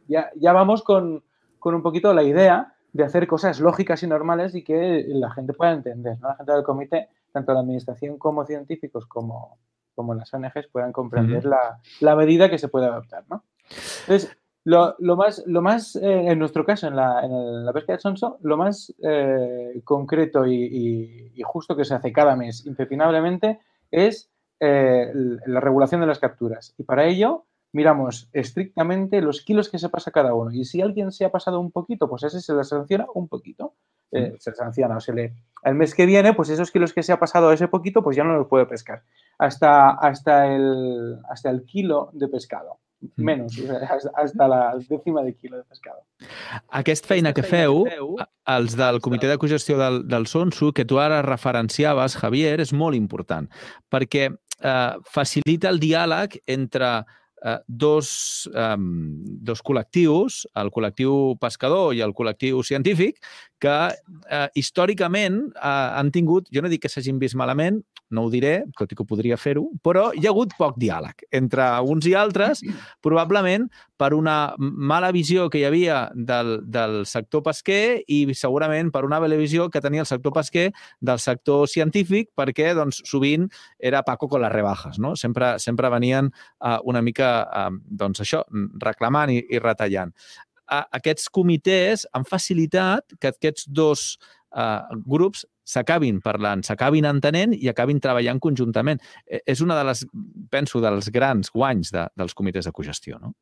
Ya, 0.07 0.29
ya, 0.35 0.53
vamos 0.53 0.83
con, 0.83 1.23
con, 1.59 1.73
un 1.73 1.81
poquito 1.81 2.13
la 2.13 2.23
idea 2.23 2.75
de 2.93 3.03
hacer 3.03 3.27
cosas 3.27 3.59
lógicas 3.59 4.03
y 4.03 4.07
normales 4.07 4.53
y 4.55 4.63
que 4.63 5.03
la 5.07 5.31
gente 5.31 5.53
pueda 5.53 5.71
entender. 5.71 6.17
La 6.21 6.35
gente 6.35 6.51
del 6.51 6.63
comité, 6.63 7.09
tanto 7.31 7.53
la 7.53 7.61
administración 7.61 8.17
como 8.17 8.45
científicos 8.45 9.05
como, 9.07 9.57
como 9.95 10.13
las 10.13 10.33
ONGs 10.33 10.67
puedan 10.71 10.91
comprender 10.91 11.45
la, 11.45 11.79
la, 12.01 12.15
medida 12.15 12.49
que 12.49 12.59
se 12.59 12.67
puede 12.67 12.85
adoptar. 12.85 13.23
¿no? 13.29 13.43
Entonces, 14.01 14.37
lo, 14.65 14.95
lo, 14.97 15.15
más, 15.15 15.43
lo 15.45 15.61
más 15.61 15.95
eh, 15.95 16.01
en 16.31 16.39
nuestro 16.39 16.65
caso, 16.65 16.87
en 16.87 16.95
la, 16.95 17.23
en 17.23 17.65
la, 17.65 17.71
pesca 17.71 17.93
de 17.93 17.99
sonso, 17.99 18.39
lo 18.41 18.57
más 18.57 18.91
eh, 19.03 19.79
concreto 19.83 20.47
y, 20.47 21.31
y, 21.35 21.41
justo 21.43 21.75
que 21.75 21.85
se 21.85 21.93
hace 21.93 22.11
cada 22.11 22.35
mes, 22.35 22.65
impepinablemente, 22.65 23.59
es 23.91 24.31
eh, 24.59 25.11
la 25.45 25.59
regulación 25.59 26.01
de 26.01 26.07
las 26.07 26.17
capturas. 26.17 26.73
Y 26.79 26.83
para 26.83 27.05
ello 27.05 27.45
miramos 27.73 28.27
estrictamente 28.33 29.21
los 29.21 29.41
kilos 29.41 29.69
que 29.69 29.77
se 29.77 29.89
pasa 29.89 30.09
cada 30.09 30.33
uno. 30.33 30.51
Y 30.51 30.65
si 30.65 30.81
alguien 30.81 31.11
se 31.11 31.25
ha 31.25 31.31
pasado 31.31 31.59
un 31.59 31.71
poquito, 31.71 32.09
pues 32.09 32.23
ese 32.23 32.41
se 32.41 32.55
le 32.55 32.63
sanciona 32.63 33.05
un 33.13 33.27
poquito. 33.27 33.75
Mm. 34.11 34.37
se 34.39 34.53
sanciona 34.53 34.97
o 34.97 34.99
se 34.99 35.13
le... 35.13 35.33
El 35.63 35.75
mes 35.75 35.93
que 35.93 36.05
viene, 36.05 36.33
pues 36.33 36.49
esos 36.49 36.71
kilos 36.71 36.93
que 36.93 37.03
se 37.03 37.11
ha 37.11 37.19
pasado 37.19 37.51
ese 37.51 37.67
poquito, 37.67 38.01
pues 38.01 38.15
ya 38.15 38.23
no 38.23 38.37
los 38.37 38.47
puede 38.47 38.65
pescar. 38.65 39.03
Hasta, 39.37 39.91
hasta, 39.91 40.55
el, 40.55 41.19
hasta 41.29 41.51
el 41.51 41.65
kilo 41.65 42.09
de 42.13 42.27
pescado. 42.29 42.79
Menys, 43.17 43.57
hasta 44.15 44.47
la 44.47 44.61
dècima 44.89 45.23
de 45.23 45.33
quilo 45.35 45.57
de 45.57 45.63
pescado. 45.63 46.01
Aquesta 46.69 47.11
feina 47.13 47.33
que 47.35 47.43
feu, 47.45 47.83
els 48.55 48.77
del 48.79 49.01
Comitè 49.03 49.29
de 49.29 49.37
Cogestió 49.41 49.77
del, 49.79 50.03
del 50.07 50.27
Sonso, 50.31 50.71
que 50.73 50.85
tu 50.85 50.99
ara 51.01 51.21
referenciaves, 51.25 52.17
Javier, 52.21 52.57
és 52.63 52.73
molt 52.73 52.97
important, 52.97 53.49
perquè 53.91 54.29
eh, 54.29 54.95
facilita 55.11 55.69
el 55.69 55.79
diàleg 55.83 56.39
entre 56.47 56.91
eh, 57.45 57.57
dos, 57.67 58.09
eh, 58.53 58.75
dos 58.77 59.63
col·lectius, 59.65 60.45
el 60.61 60.71
col·lectiu 60.73 61.35
pescador 61.41 61.93
i 61.95 62.03
el 62.05 62.15
col·lectiu 62.17 62.63
científic, 62.63 63.19
que 63.65 63.75
eh, 64.29 64.47
històricament 64.61 65.41
eh, 65.55 65.75
han 65.99 66.13
tingut, 66.15 66.49
jo 66.53 66.63
no 66.63 66.71
dic 66.71 66.85
que 66.85 66.91
s'hagin 66.91 67.19
vist 67.21 67.37
malament, 67.39 67.81
no 68.13 68.25
ho 68.25 68.29
diré, 68.29 68.59
tot 68.77 68.91
i 68.93 68.97
que 68.97 69.05
podria 69.07 69.37
fer-ho, 69.39 69.65
però 69.83 70.11
hi 70.13 70.27
ha 70.27 70.31
hagut 70.31 70.53
poc 70.59 70.77
diàleg 70.81 71.25
entre 71.35 71.65
uns 71.89 72.05
i 72.05 72.13
altres, 72.17 72.61
probablement 73.03 73.65
per 73.97 74.11
una 74.13 74.53
mala 74.59 75.09
visió 75.15 75.47
que 75.49 75.61
hi 75.61 75.65
havia 75.65 75.99
del, 76.13 76.59
del 76.69 77.01
sector 77.09 77.41
pesquer 77.45 78.03
i 78.11 78.19
segurament 78.37 78.91
per 78.93 79.05
una 79.07 79.19
mala 79.23 79.39
visió 79.39 79.69
que 79.73 79.81
tenia 79.81 80.03
el 80.05 80.09
sector 80.09 80.35
pesquer 80.35 80.67
del 80.99 81.21
sector 81.23 81.65
científic, 81.71 82.29
perquè 82.37 82.73
doncs, 82.77 83.01
sovint 83.09 83.49
era 83.79 84.03
Paco 84.05 84.29
con 84.29 84.43
les 84.43 84.53
rebajas, 84.53 84.99
no? 84.99 85.15
Sempre, 85.15 85.55
sempre 85.59 85.89
venien 85.89 86.29
uh, 86.29 86.77
una 86.85 87.01
mica, 87.01 87.31
uh, 87.49 87.71
doncs 87.85 88.21
això, 88.21 88.43
reclamant 88.83 89.33
i, 89.33 89.41
i 89.49 89.63
retallant. 89.63 90.13
Uh, 90.65 90.83
aquests 90.97 91.29
comitès 91.29 92.07
han 92.13 92.25
facilitat 92.25 93.17
que 93.19 93.33
aquests 93.33 93.67
dos 93.69 94.15
uh, 94.55 94.81
grups 95.05 95.45
s'acabin 95.65 96.21
parlant, 96.21 96.61
s'acabin 96.65 97.07
entenent 97.09 97.55
i 97.57 97.69
acabin 97.71 97.99
treballant 98.01 98.39
conjuntament. 98.41 99.01
Eh, 99.25 99.41
és 99.53 99.61
una 99.65 99.77
de 99.79 99.83
les, 99.89 100.05
penso, 100.53 100.81
dels 100.83 101.09
grans 101.13 101.51
guanys 101.51 101.91
de, 101.93 102.05
dels 102.15 102.37
comitès 102.37 102.69
de 102.69 102.73
cogestió, 102.75 103.19
no? 103.21 103.33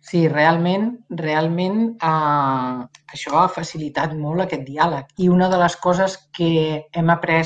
Sí, 0.00 0.24
realment, 0.32 0.94
realment 1.12 1.82
eh, 1.92 2.78
això 3.12 3.42
ha 3.42 3.50
facilitat 3.52 4.16
molt 4.16 4.46
aquest 4.46 4.64
diàleg. 4.64 5.12
I 5.20 5.28
una 5.28 5.50
de 5.52 5.60
les 5.60 5.76
coses 5.76 6.16
que 6.36 6.50
hem 6.96 7.12
après 7.12 7.44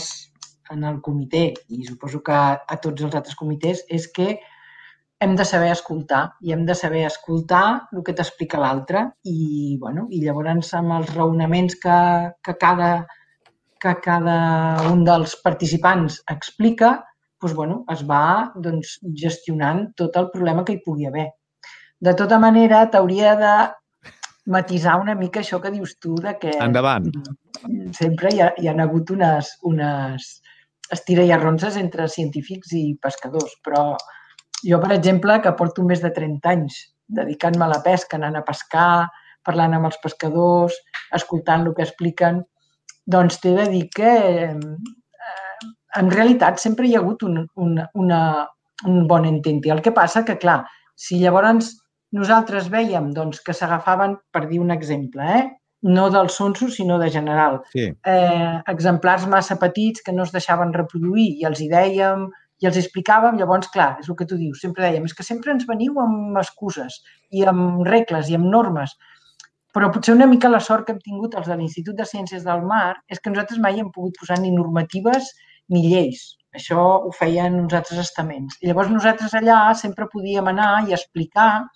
en 0.70 0.86
el 0.86 1.00
comitè, 1.04 1.48
i 1.74 1.84
suposo 1.84 2.22
que 2.24 2.34
a 2.34 2.76
tots 2.82 3.02
els 3.04 3.14
altres 3.14 3.36
comitès, 3.36 3.82
és 3.90 4.06
que 4.08 4.38
hem 5.24 5.34
de 5.40 5.44
saber 5.48 5.72
escoltar 5.72 6.22
i 6.44 6.52
hem 6.52 6.64
de 6.68 6.76
saber 6.76 7.06
escoltar 7.08 7.64
el 7.96 8.04
que 8.06 8.14
t'explica 8.16 8.60
l'altre 8.60 9.06
i, 9.24 9.76
bueno, 9.80 10.06
i 10.12 10.20
llavors 10.22 10.72
amb 10.76 10.98
els 11.00 11.12
raonaments 11.16 11.78
que, 11.80 11.98
que 12.44 12.56
cada 12.60 12.94
que 13.84 13.94
cada 14.00 14.36
un 14.88 15.02
dels 15.04 15.34
participants 15.44 16.22
explica, 16.32 16.94
doncs, 17.42 17.54
bueno, 17.58 17.80
es 17.92 18.04
va 18.08 18.50
doncs, 18.66 18.98
gestionant 19.20 19.90
tot 20.00 20.16
el 20.16 20.30
problema 20.32 20.64
que 20.64 20.76
hi 20.76 20.80
pugui 20.86 21.08
haver. 21.10 21.26
De 22.00 22.14
tota 22.16 22.38
manera, 22.40 22.86
t'hauria 22.92 23.34
de 23.40 23.54
matisar 24.54 24.96
una 25.00 25.16
mica 25.18 25.42
això 25.42 25.60
que 25.60 25.72
dius 25.74 25.98
tu 26.00 26.14
de 26.20 26.34
que 26.40 26.56
Endavant. 26.60 27.10
sempre 27.98 28.32
hi 28.32 28.40
ha, 28.40 28.50
hi 28.60 28.68
ha 28.68 28.74
hagut 28.86 29.12
unes, 29.12 29.52
unes 29.70 30.30
estira 30.92 31.24
i 31.24 31.32
arronses 31.32 31.76
entre 31.80 32.08
científics 32.08 32.72
i 32.76 32.84
pescadors, 33.00 33.56
però 33.64 33.84
jo, 34.64 34.80
per 34.82 34.92
exemple, 34.96 35.38
que 35.44 35.52
porto 35.58 35.84
més 35.86 36.02
de 36.02 36.10
30 36.14 36.50
anys 36.50 36.80
dedicant-me 37.14 37.66
a 37.66 37.70
la 37.72 37.82
pesca, 37.84 38.16
anant 38.16 38.38
a 38.38 38.44
pescar, 38.46 39.06
parlant 39.44 39.76
amb 39.76 39.90
els 39.90 40.00
pescadors, 40.02 40.76
escoltant 41.16 41.66
el 41.66 41.74
que 41.76 41.84
expliquen, 41.84 42.40
doncs 43.04 43.40
t'he 43.42 43.52
de 43.58 43.66
dir 43.70 43.84
que 43.92 44.12
eh, 44.48 45.70
en 46.00 46.10
realitat 46.10 46.62
sempre 46.62 46.88
hi 46.88 46.94
ha 46.96 47.02
hagut 47.02 47.26
un, 47.28 47.42
un, 47.60 47.76
una, 48.00 48.20
un 48.88 49.04
bon 49.10 49.28
ententi. 49.28 49.70
El 49.70 49.82
que 49.84 49.92
passa 49.92 50.24
que, 50.24 50.38
clar, 50.40 50.62
si 50.96 51.20
llavors 51.20 51.74
nosaltres 52.14 52.70
veiem 52.72 53.10
doncs, 53.12 53.42
que 53.44 53.54
s'agafaven, 53.56 54.16
per 54.32 54.46
dir 54.48 54.62
un 54.62 54.72
exemple, 54.72 55.28
eh? 55.38 55.44
no 55.84 56.08
del 56.08 56.30
sonso, 56.32 56.70
sinó 56.72 56.96
de 56.98 57.10
general, 57.12 57.58
sí. 57.74 57.90
eh, 58.08 58.52
exemplars 58.72 59.26
massa 59.28 59.58
petits 59.60 60.00
que 60.00 60.14
no 60.16 60.24
es 60.24 60.32
deixaven 60.32 60.72
reproduir 60.72 61.26
i 61.42 61.44
els 61.44 61.60
hi 61.60 61.68
dèiem 61.68 62.24
i 62.62 62.68
els 62.70 62.78
explicàvem, 62.80 63.38
llavors, 63.40 63.70
clar, 63.74 63.94
és 64.02 64.08
el 64.08 64.16
que 64.18 64.26
tu 64.30 64.38
dius, 64.40 64.60
sempre 64.62 64.84
dèiem, 64.86 65.08
és 65.08 65.16
que 65.16 65.26
sempre 65.26 65.52
ens 65.54 65.66
veniu 65.68 65.98
amb 66.02 66.38
excuses 66.40 67.00
i 67.34 67.42
amb 67.50 67.82
regles 67.88 68.30
i 68.30 68.38
amb 68.38 68.46
normes. 68.52 68.94
Però 69.74 69.90
potser 69.90 70.14
una 70.14 70.28
mica 70.30 70.50
la 70.52 70.62
sort 70.62 70.86
que 70.86 70.94
hem 70.94 71.02
tingut 71.02 71.34
els 71.34 71.50
de 71.50 71.56
l'Institut 71.58 71.98
de 71.98 72.06
Ciències 72.06 72.44
del 72.46 72.62
Mar 72.68 72.94
és 73.10 73.18
que 73.18 73.32
nosaltres 73.32 73.58
mai 73.62 73.80
hem 73.82 73.90
pogut 73.96 74.14
posar 74.20 74.38
ni 74.40 74.52
normatives 74.54 75.32
ni 75.74 75.82
lleis. 75.88 76.22
Això 76.54 76.78
ho 76.78 77.10
feien 77.18 77.58
uns 77.58 77.74
altres 77.74 77.98
estaments. 78.04 78.60
I 78.62 78.70
llavors 78.70 78.92
nosaltres 78.94 79.34
allà 79.34 79.58
sempre 79.80 80.06
podíem 80.12 80.46
anar 80.52 80.86
i 80.86 80.94
explicar 80.94 81.66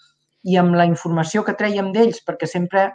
i 0.47 0.57
amb 0.61 0.79
la 0.79 0.87
informació 0.87 1.43
que 1.43 1.57
traiem 1.59 1.91
d'ells, 1.97 2.23
perquè 2.23 2.47
sempre 2.47 2.87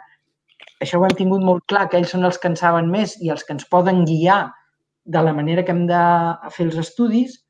això 0.80 0.98
ho 0.98 1.04
hem 1.04 1.16
tingut 1.18 1.44
molt 1.44 1.66
clar, 1.68 1.86
que 1.90 2.00
ells 2.00 2.14
són 2.16 2.24
els 2.24 2.40
que 2.40 2.48
en 2.48 2.56
saben 2.56 2.88
més 2.90 3.18
i 3.20 3.30
els 3.34 3.44
que 3.44 3.52
ens 3.58 3.68
poden 3.68 4.06
guiar 4.08 4.42
de 5.04 5.20
la 5.20 5.34
manera 5.36 5.62
que 5.64 5.74
hem 5.76 5.84
de 5.90 6.04
fer 6.56 6.70
els 6.70 6.80
estudis, 6.80 7.43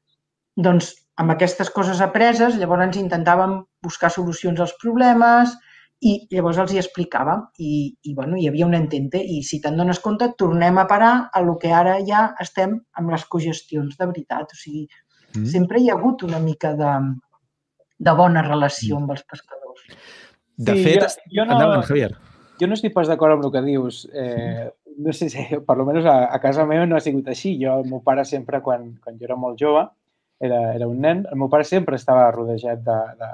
doncs 0.56 0.92
amb 1.20 1.34
aquestes 1.34 1.70
coses 1.70 2.00
apreses, 2.02 2.58
llavors 2.58 2.96
intentàvem 2.98 3.60
buscar 3.82 4.10
solucions 4.10 4.60
als 4.60 4.74
problemes, 4.82 5.54
i 6.04 6.14
llavors 6.34 6.58
els 6.60 6.74
hi 6.74 6.80
explicàvem 6.80 7.46
i, 7.64 7.72
i 8.04 8.14
bueno, 8.16 8.36
hi 8.36 8.48
havia 8.50 8.66
un 8.66 8.74
entente 8.76 9.20
i 9.20 9.40
si 9.46 9.60
te'n 9.62 9.78
dones 9.78 10.00
compte 10.04 10.28
tornem 10.40 10.78
a 10.80 10.86
parar 10.90 11.12
a 11.32 11.40
lo 11.44 11.54
que 11.60 11.70
ara 11.72 11.96
ja 12.04 12.26
estem 12.42 12.74
amb 13.00 13.14
les 13.14 13.24
cogestions 13.30 13.96
de 13.96 14.08
veritat. 14.10 14.52
O 14.52 14.58
sigui, 14.58 14.84
mm. 15.32 15.46
sempre 15.54 15.80
hi 15.80 15.88
ha 15.88 15.96
hagut 15.96 16.26
una 16.26 16.42
mica 16.42 16.74
de, 16.76 16.92
de 17.98 18.16
bona 18.18 18.44
relació 18.44 18.98
mm. 18.98 19.02
amb 19.02 19.16
els 19.16 19.24
pescadors. 19.32 19.88
De 20.68 20.76
sí, 20.76 20.84
fet, 20.84 21.18
jo, 21.24 21.40
jo 21.40 21.48
no, 21.48 21.56
endavant, 21.56 21.86
Javier. 21.88 22.12
Jo 22.60 22.68
no 22.68 22.76
estic 22.76 22.94
pas 22.94 23.08
d'acord 23.10 23.38
amb 23.38 23.48
el 23.48 23.54
que 23.54 23.64
dius. 23.64 24.04
Eh, 24.12 24.68
no 25.04 25.14
sé 25.16 25.30
si, 25.32 25.46
per 25.66 25.78
almenys 25.78 26.10
a, 26.10 26.18
a 26.36 26.40
casa 26.42 26.68
meva 26.68 26.84
no 26.90 26.98
ha 26.98 27.04
sigut 27.04 27.32
així. 27.32 27.56
Jo, 27.62 27.80
el 27.80 27.88
meu 27.90 28.04
pare 28.04 28.26
sempre, 28.28 28.60
quan, 28.66 28.90
quan 29.00 29.16
jo 29.16 29.30
era 29.30 29.40
molt 29.40 29.56
jove, 29.62 29.88
era, 30.40 30.60
era 30.74 30.88
un 30.88 31.00
nen, 31.00 31.24
el 31.30 31.38
meu 31.40 31.50
pare 31.52 31.66
sempre 31.68 31.96
estava 32.00 32.30
rodejat 32.34 32.82
de, 32.84 32.98
de, 33.20 33.30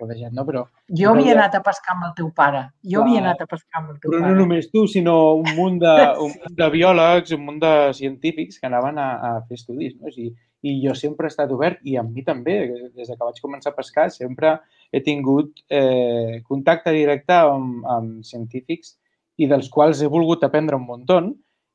rodejat, 0.00 0.32
no? 0.32 0.44
Però... 0.48 0.64
Jo 1.00 1.12
havia 1.12 1.34
anat 1.36 1.56
a 1.58 1.62
pescar 1.64 1.94
amb 1.94 2.06
el 2.08 2.12
teu 2.18 2.30
pare. 2.36 2.62
Jo 2.92 3.04
havia 3.04 3.20
anat 3.22 3.42
a 3.44 3.48
pescar 3.50 3.82
amb 3.82 3.94
el 3.94 3.98
teu 3.98 4.08
però 4.08 4.20
pare. 4.20 4.28
Però 4.32 4.36
no 4.38 4.44
només 4.44 4.70
tu, 4.72 4.86
sinó 4.90 5.16
un 5.38 5.50
munt 5.58 5.80
de, 5.82 5.96
un 6.26 6.32
munt 6.36 6.56
de 6.60 6.70
biòlegs, 6.74 7.34
un 7.36 7.44
munt 7.46 7.60
de 7.62 7.74
científics 7.98 8.60
que 8.60 8.70
anaven 8.70 9.00
a, 9.02 9.10
a 9.28 9.32
fer 9.48 9.60
estudis, 9.60 9.96
no? 10.00 10.12
I, 10.16 10.30
I 10.66 10.76
jo 10.82 10.96
sempre 10.98 11.28
he 11.28 11.32
estat 11.32 11.52
obert, 11.54 11.80
i 11.88 11.96
amb 12.00 12.16
mi 12.16 12.24
també, 12.26 12.56
des 12.96 13.08
de 13.08 13.14
que 13.14 13.22
vaig 13.22 13.38
començar 13.44 13.72
a 13.72 13.78
pescar, 13.78 14.08
sempre 14.12 14.58
he 14.90 15.00
tingut 15.04 15.62
eh, 15.70 16.40
contacte 16.48 16.92
directe 16.96 17.36
amb, 17.36 17.86
amb 17.88 18.26
científics 18.26 18.96
i 19.40 19.48
dels 19.48 19.70
quals 19.72 20.02
he 20.02 20.10
volgut 20.10 20.42
aprendre 20.44 20.76
un 20.76 20.84
munt 20.84 21.06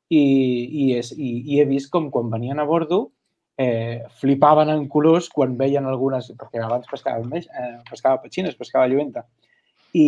i, 0.06 0.20
i, 0.20 0.84
és, 0.94 1.10
i, 1.16 1.30
i 1.50 1.58
he 1.58 1.64
vist 1.66 1.90
com 1.90 2.12
quan 2.14 2.28
venien 2.30 2.60
a 2.62 2.66
bordo 2.68 3.08
eh, 3.58 4.04
flipaven 4.20 4.70
en 4.72 4.86
colors 4.92 5.28
quan 5.32 5.56
veien 5.58 5.86
algunes, 5.88 6.28
perquè 6.38 6.62
abans 6.62 6.88
pescava, 6.90 7.24
més, 7.28 7.48
eh, 7.48 7.76
pescava 7.88 8.20
petxines, 8.22 8.56
pescava 8.58 8.88
lluenta, 8.90 9.24
i, 9.96 10.06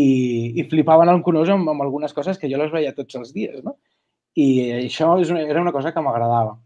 i 0.60 0.64
flipaven 0.68 1.10
en 1.12 1.22
colors 1.24 1.50
amb, 1.54 1.68
amb 1.72 1.84
algunes 1.84 2.12
coses 2.16 2.38
que 2.38 2.50
jo 2.50 2.60
les 2.60 2.72
veia 2.72 2.94
tots 2.96 3.16
els 3.20 3.32
dies, 3.32 3.62
no? 3.64 3.78
I 4.38 4.48
això 4.84 5.14
és 5.22 5.32
una, 5.32 5.42
era 5.48 5.62
una 5.64 5.72
cosa 5.74 5.92
que 5.94 6.02
m'agradava. 6.04 6.58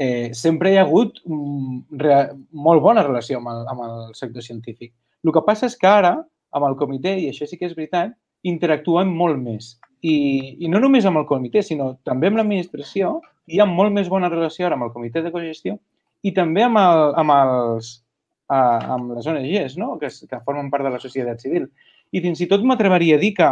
Eh, 0.00 0.32
sempre 0.32 0.72
hi 0.72 0.78
ha 0.80 0.86
hagut 0.86 1.20
un, 1.28 1.82
re, 2.00 2.22
molt 2.56 2.80
bona 2.82 3.04
relació 3.04 3.38
amb 3.38 3.52
el, 3.52 3.60
amb 3.68 3.84
el 3.84 4.14
sector 4.16 4.42
científic. 4.42 4.94
El 5.20 5.34
que 5.36 5.44
passa 5.44 5.68
és 5.68 5.76
que 5.76 5.90
ara, 5.90 6.14
amb 6.56 6.66
el 6.66 6.78
comitè, 6.80 7.12
i 7.20 7.28
això 7.30 7.46
sí 7.46 7.60
que 7.60 7.68
és 7.68 7.76
veritat, 7.76 8.16
interactuem 8.48 9.12
molt 9.12 9.36
més. 9.38 9.74
I, 10.00 10.56
i 10.64 10.70
no 10.72 10.80
només 10.80 11.04
amb 11.04 11.20
el 11.20 11.28
comitè, 11.28 11.60
sinó 11.62 11.92
també 12.08 12.30
amb 12.30 12.40
l'administració, 12.40 13.18
hi 13.50 13.60
ha 13.60 13.66
molt 13.68 13.94
més 13.94 14.08
bona 14.12 14.30
relació 14.30 14.66
ara 14.66 14.78
amb 14.78 14.86
el 14.86 14.94
comitè 14.94 15.24
de 15.24 15.32
cogestió 15.34 15.76
i 16.22 16.32
també 16.36 16.64
amb, 16.66 16.78
el, 16.80 17.02
amb, 17.22 17.34
els, 17.34 17.90
uh, 18.52 18.94
amb 18.96 19.14
les 19.16 19.26
ONGs, 19.30 19.76
no? 19.80 19.96
que, 20.00 20.10
que 20.10 20.42
formen 20.46 20.70
part 20.72 20.86
de 20.86 20.94
la 20.94 21.02
societat 21.02 21.42
civil. 21.42 21.68
I 22.12 22.22
fins 22.24 22.42
i 22.42 22.48
tot 22.50 22.64
m'atreveria 22.66 23.16
a 23.16 23.22
dir 23.22 23.32
que 23.38 23.50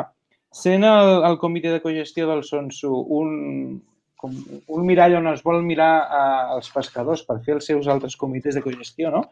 sent 0.55 0.85
el, 0.87 1.13
el 1.29 1.39
comitè 1.41 1.73
de 1.73 1.83
cogestió 1.85 2.29
del 2.29 2.43
Sonso 2.45 2.93
un, 3.19 3.81
com 4.19 4.35
un 4.75 4.87
mirall 4.87 5.19
on 5.21 5.31
es 5.33 5.45
vol 5.47 5.63
mirar 5.65 5.93
uh, 6.03 6.57
els 6.57 6.71
pescadors 6.75 7.23
per 7.27 7.39
fer 7.47 7.57
els 7.59 7.69
seus 7.71 7.89
altres 7.89 8.17
comitès 8.21 8.59
de 8.59 8.65
cogestió, 8.65 9.13
no? 9.15 9.29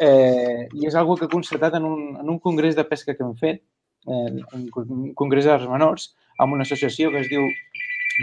Eh, 0.00 0.66
I 0.80 0.86
és 0.88 0.96
algo 0.96 1.16
que 1.18 1.26
he 1.26 1.32
constatat 1.32 1.76
en 1.76 1.86
un, 1.88 2.04
en 2.22 2.30
un 2.30 2.38
congrés 2.40 2.78
de 2.78 2.86
pesca 2.88 3.16
que 3.16 3.26
hem 3.26 3.34
fet, 3.40 3.60
eh, 4.06 4.30
un 4.56 5.10
congrés 5.18 5.48
dels 5.50 5.66
menors, 5.68 6.12
amb 6.40 6.56
una 6.56 6.64
associació 6.64 7.10
que 7.12 7.20
es 7.24 7.28
diu 7.28 7.44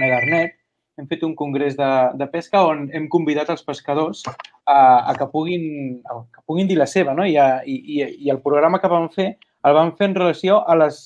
Medarnet, 0.02 0.56
hem 0.98 1.08
fet 1.10 1.24
un 1.24 1.36
congrés 1.38 1.78
de, 1.78 1.90
de 2.18 2.28
pesca 2.32 2.64
on 2.66 2.88
hem 2.96 3.06
convidat 3.14 3.52
els 3.54 3.64
pescadors 3.66 4.24
a, 4.28 4.78
a, 4.78 5.14
que, 5.18 5.28
puguin, 5.32 6.00
a 6.10 6.22
que 6.34 6.42
puguin 6.46 6.70
dir 6.70 6.80
la 6.80 6.90
seva, 6.90 7.14
no? 7.18 7.26
I, 7.26 7.38
a, 7.38 7.62
i, 7.66 8.02
I 8.26 8.34
el 8.34 8.42
programa 8.42 8.82
que 8.82 8.92
vam 8.92 9.08
fer 9.14 9.36
el 9.68 9.76
vam 9.76 9.94
fer 9.98 10.10
en 10.12 10.16
relació 10.16 10.62
a 10.70 10.76
les, 10.80 11.00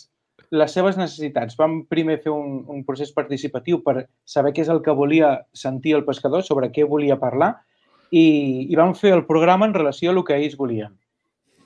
les 0.51 0.73
seves 0.75 0.97
necessitats. 0.99 1.57
Vam 1.57 1.81
primer 1.89 2.19
fer 2.23 2.33
un, 2.33 2.61
un 2.69 2.83
procés 2.87 3.13
participatiu 3.15 3.81
per 3.85 4.05
saber 4.27 4.53
què 4.55 4.65
és 4.65 4.71
el 4.71 4.81
que 4.85 4.95
volia 4.95 5.39
sentir 5.57 5.95
el 5.97 6.05
pescador, 6.07 6.43
sobre 6.43 6.71
què 6.75 6.85
volia 6.87 7.19
parlar, 7.19 7.55
i, 8.11 8.67
i 8.67 8.75
vam 8.77 8.93
fer 8.97 9.15
el 9.15 9.25
programa 9.25 9.69
en 9.69 9.77
relació 9.77 10.11
a 10.11 10.15
el 10.15 10.23
que 10.27 10.37
ells 10.37 10.57
volien. 10.59 10.93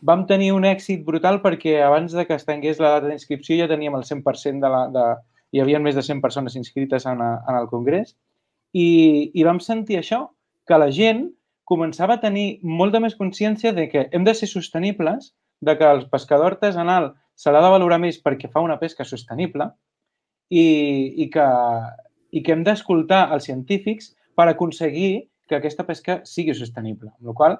Vam 0.05 0.27
tenir 0.29 0.51
un 0.53 0.67
èxit 0.69 1.01
brutal 1.05 1.41
perquè 1.41 1.79
abans 1.81 2.13
de 2.13 2.27
que 2.27 2.35
es 2.37 2.45
tangués 2.45 2.79
la 2.79 2.97
data 2.97 3.09
d'inscripció 3.09 3.57
ja 3.57 3.71
teníem 3.71 3.95
el 3.97 4.05
100% 4.05 4.61
de 4.61 4.69
la, 4.69 4.83
de, 4.93 5.05
hi 5.53 5.61
havia 5.61 5.79
més 5.79 5.95
de 5.95 6.03
100 6.03 6.21
persones 6.23 6.55
inscrites 6.55 7.05
en, 7.05 7.21
a, 7.21 7.31
en 7.49 7.59
el 7.59 7.67
Congrés 7.71 8.15
i, 8.73 9.31
i 9.33 9.43
vam 9.47 9.61
sentir 9.63 9.99
això, 9.99 10.25
que 10.67 10.79
la 10.81 10.89
gent 10.91 11.27
començava 11.65 12.17
a 12.17 12.21
tenir 12.21 12.59
molta 12.61 13.01
més 13.01 13.15
consciència 13.17 13.73
de 13.73 13.87
que 13.89 14.07
hem 14.11 14.25
de 14.25 14.33
ser 14.37 14.49
sostenibles, 14.49 15.33
de 15.61 15.77
que 15.77 15.87
el 15.87 16.05
pescador 16.11 16.53
artesanal 16.55 17.13
se 17.35 17.51
l'ha 17.51 17.61
de 17.63 17.71
valorar 17.73 17.99
més 18.01 18.19
perquè 18.21 18.49
fa 18.51 18.63
una 18.63 18.77
pesca 18.81 19.05
sostenible 19.07 19.69
i, 20.49 20.65
i, 21.23 21.29
que, 21.33 21.45
i 22.31 22.43
que 22.43 22.53
hem 22.53 22.63
d'escoltar 22.67 23.25
els 23.33 23.47
científics 23.49 24.13
per 24.35 24.49
aconseguir 24.49 25.27
que 25.49 25.57
aquesta 25.57 25.85
pesca 25.87 26.19
sigui 26.27 26.55
sostenible. 26.57 27.11
Amb 27.17 27.31
la 27.31 27.37
qual 27.37 27.57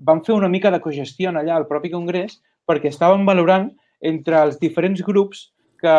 vam 0.00 0.22
fer 0.26 0.34
una 0.34 0.50
mica 0.50 0.70
de 0.70 0.80
cogestió 0.82 1.30
allà 1.30 1.56
al 1.56 1.68
propi 1.68 1.92
congrés 1.92 2.40
perquè 2.66 2.90
estàvem 2.90 3.26
valorant 3.26 3.70
entre 4.02 4.40
els 4.42 4.58
diferents 4.58 5.02
grups 5.06 5.51
que, 5.82 5.96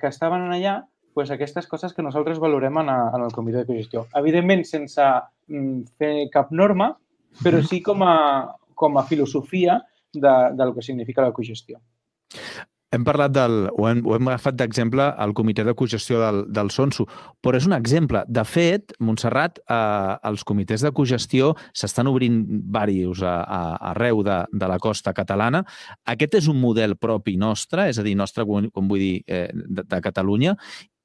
que 0.00 0.12
estaven 0.12 0.46
allà 0.54 0.78
pues, 1.16 1.32
aquestes 1.32 1.66
coses 1.66 1.94
que 1.96 2.04
nosaltres 2.04 2.38
valorem 2.42 2.76
en, 2.82 2.92
a, 2.92 2.98
en 3.16 3.22
el 3.24 3.32
comitè 3.32 3.62
de 3.62 3.68
cogestió. 3.70 4.04
Evidentment, 4.20 4.66
sense 4.68 5.02
mm, 5.48 5.86
fer 5.96 6.28
cap 6.34 6.50
norma, 6.52 6.90
però 7.40 7.62
sí 7.64 7.80
com 7.84 8.04
a, 8.04 8.16
com 8.76 8.98
a 9.00 9.06
filosofia 9.08 9.78
de, 10.12 10.34
del 10.56 10.74
que 10.76 10.84
significa 10.84 11.24
la 11.24 11.32
cogestió. 11.32 11.80
Hem 12.94 13.02
parlat 13.04 13.32
del... 13.34 13.66
Ho 13.74 13.88
hem, 13.88 14.00
ho 14.06 14.14
hem 14.14 14.28
agafat 14.30 14.56
d'exemple 14.60 15.08
al 15.18 15.32
comitè 15.34 15.64
de 15.66 15.74
cogestió 15.74 16.20
del, 16.22 16.44
del 16.54 16.70
Sonso, 16.70 17.08
però 17.42 17.58
és 17.58 17.66
un 17.66 17.74
exemple. 17.74 18.22
De 18.30 18.44
fet, 18.46 18.94
Montserrat, 19.02 19.58
eh, 19.58 20.14
els 20.30 20.46
comitès 20.46 20.86
de 20.86 20.92
cogestió 20.94 21.52
s'estan 21.74 22.06
obrint 22.12 22.44
diversos 22.46 23.24
a, 23.26 23.36
a, 23.42 23.60
arreu 23.90 24.22
de, 24.26 24.38
de 24.52 24.70
la 24.70 24.78
costa 24.82 25.14
catalana. 25.16 25.64
Aquest 26.06 26.38
és 26.38 26.50
un 26.52 26.60
model 26.62 26.94
propi 27.00 27.34
nostre, 27.40 27.88
és 27.90 27.98
a 27.98 28.06
dir, 28.06 28.14
nostre, 28.18 28.46
com 28.46 28.92
vull 28.92 29.02
dir, 29.02 29.16
eh, 29.26 29.48
de, 29.52 29.82
de 29.82 30.00
Catalunya, 30.06 30.54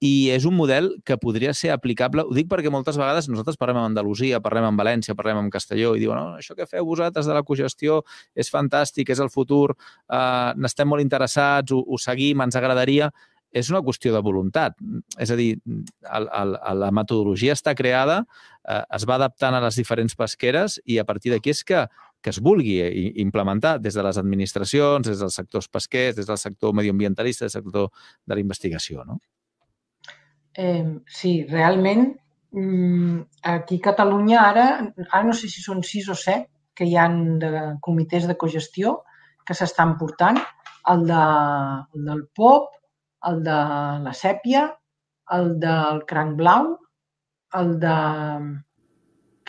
i 0.02 0.32
és 0.34 0.48
un 0.50 0.56
model 0.58 0.96
que 1.06 1.16
podria 1.22 1.54
ser 1.54 1.70
aplicable, 1.76 2.24
ho 2.26 2.34
dic 2.34 2.48
perquè 2.50 2.72
moltes 2.74 2.98
vegades 2.98 3.28
nosaltres 3.30 3.60
parlem 3.62 3.78
amb 3.78 3.92
Andalusia, 3.92 4.40
parlem 4.42 4.66
amb 4.72 4.82
València, 4.82 5.14
parlem 5.18 5.44
amb 5.44 5.54
Castelló 5.54 5.94
i 5.94 6.02
diuen, 6.02 6.18
no, 6.18 6.40
això 6.42 6.58
que 6.58 6.66
feu 6.66 6.88
vosaltres 6.88 7.30
de 7.30 7.36
la 7.38 7.44
cogestió 7.46 8.00
és 8.34 8.50
fantàstic, 8.50 9.12
és 9.14 9.22
el 9.22 9.30
futur, 9.30 9.76
eh, 10.10 10.54
n'estem 10.58 10.90
molt 10.90 11.06
interessats, 11.06 11.70
ho, 11.72 11.84
ho 11.86 12.02
seguim, 12.02 12.42
ens 12.42 12.58
agradaria. 12.58 13.12
És 13.52 13.68
una 13.68 13.82
qüestió 13.84 14.14
de 14.16 14.22
voluntat. 14.24 14.78
És 15.20 15.28
a 15.28 15.36
dir, 15.36 15.58
el, 15.68 16.28
el, 16.40 16.54
la 16.80 16.88
metodologia 16.96 17.52
està 17.52 17.74
creada, 17.76 18.22
eh, 18.64 18.78
es 18.96 19.04
va 19.04 19.18
adaptant 19.18 19.58
a 19.58 19.60
les 19.66 19.76
diferents 19.76 20.16
pesqueres 20.16 20.78
i 20.88 21.02
a 21.02 21.04
partir 21.04 21.34
d'aquí 21.34 21.52
és 21.52 21.66
que 21.68 21.84
que 22.22 22.30
es 22.30 22.38
vulgui 22.40 22.78
implementar 23.20 23.80
des 23.82 23.98
de 23.98 24.04
les 24.06 24.18
administracions, 24.22 25.08
des 25.08 25.20
dels 25.20 25.34
sectors 25.34 25.68
pesquers, 25.68 26.16
des 26.16 26.30
del 26.30 26.38
sector 26.38 26.74
medioambientalista, 26.78 27.46
des 27.46 27.58
del 27.58 27.64
sector 27.64 27.90
de 28.26 28.36
la 28.36 28.42
investigació. 28.46 29.04
No? 29.04 29.18
Eh, 30.54 31.00
sí, 31.08 31.46
realment, 31.48 32.18
mm, 32.52 33.20
aquí 33.44 33.78
a 33.80 33.86
Catalunya 33.92 34.42
ara, 34.50 34.66
ara 35.10 35.24
no 35.24 35.34
sé 35.34 35.48
si 35.48 35.62
són 35.64 35.84
sis 35.84 36.10
o 36.10 36.16
set 36.16 36.50
que 36.76 36.86
hi 36.86 36.98
han 36.98 37.40
de 37.40 37.78
comitès 37.82 38.28
de 38.28 38.36
cogestió 38.36 39.02
que 39.46 39.56
s'estan 39.56 39.98
portant, 39.98 40.38
el, 40.92 41.06
de, 41.08 41.24
el 41.96 42.06
del 42.06 42.28
POP, 42.36 42.70
el 43.30 43.44
de 43.44 43.58
la 44.04 44.14
sèpia, 44.14 44.68
el 45.32 45.56
del 45.60 46.04
cranc 46.10 46.36
blau, 46.38 46.76
el 47.62 47.80
de... 47.80 47.96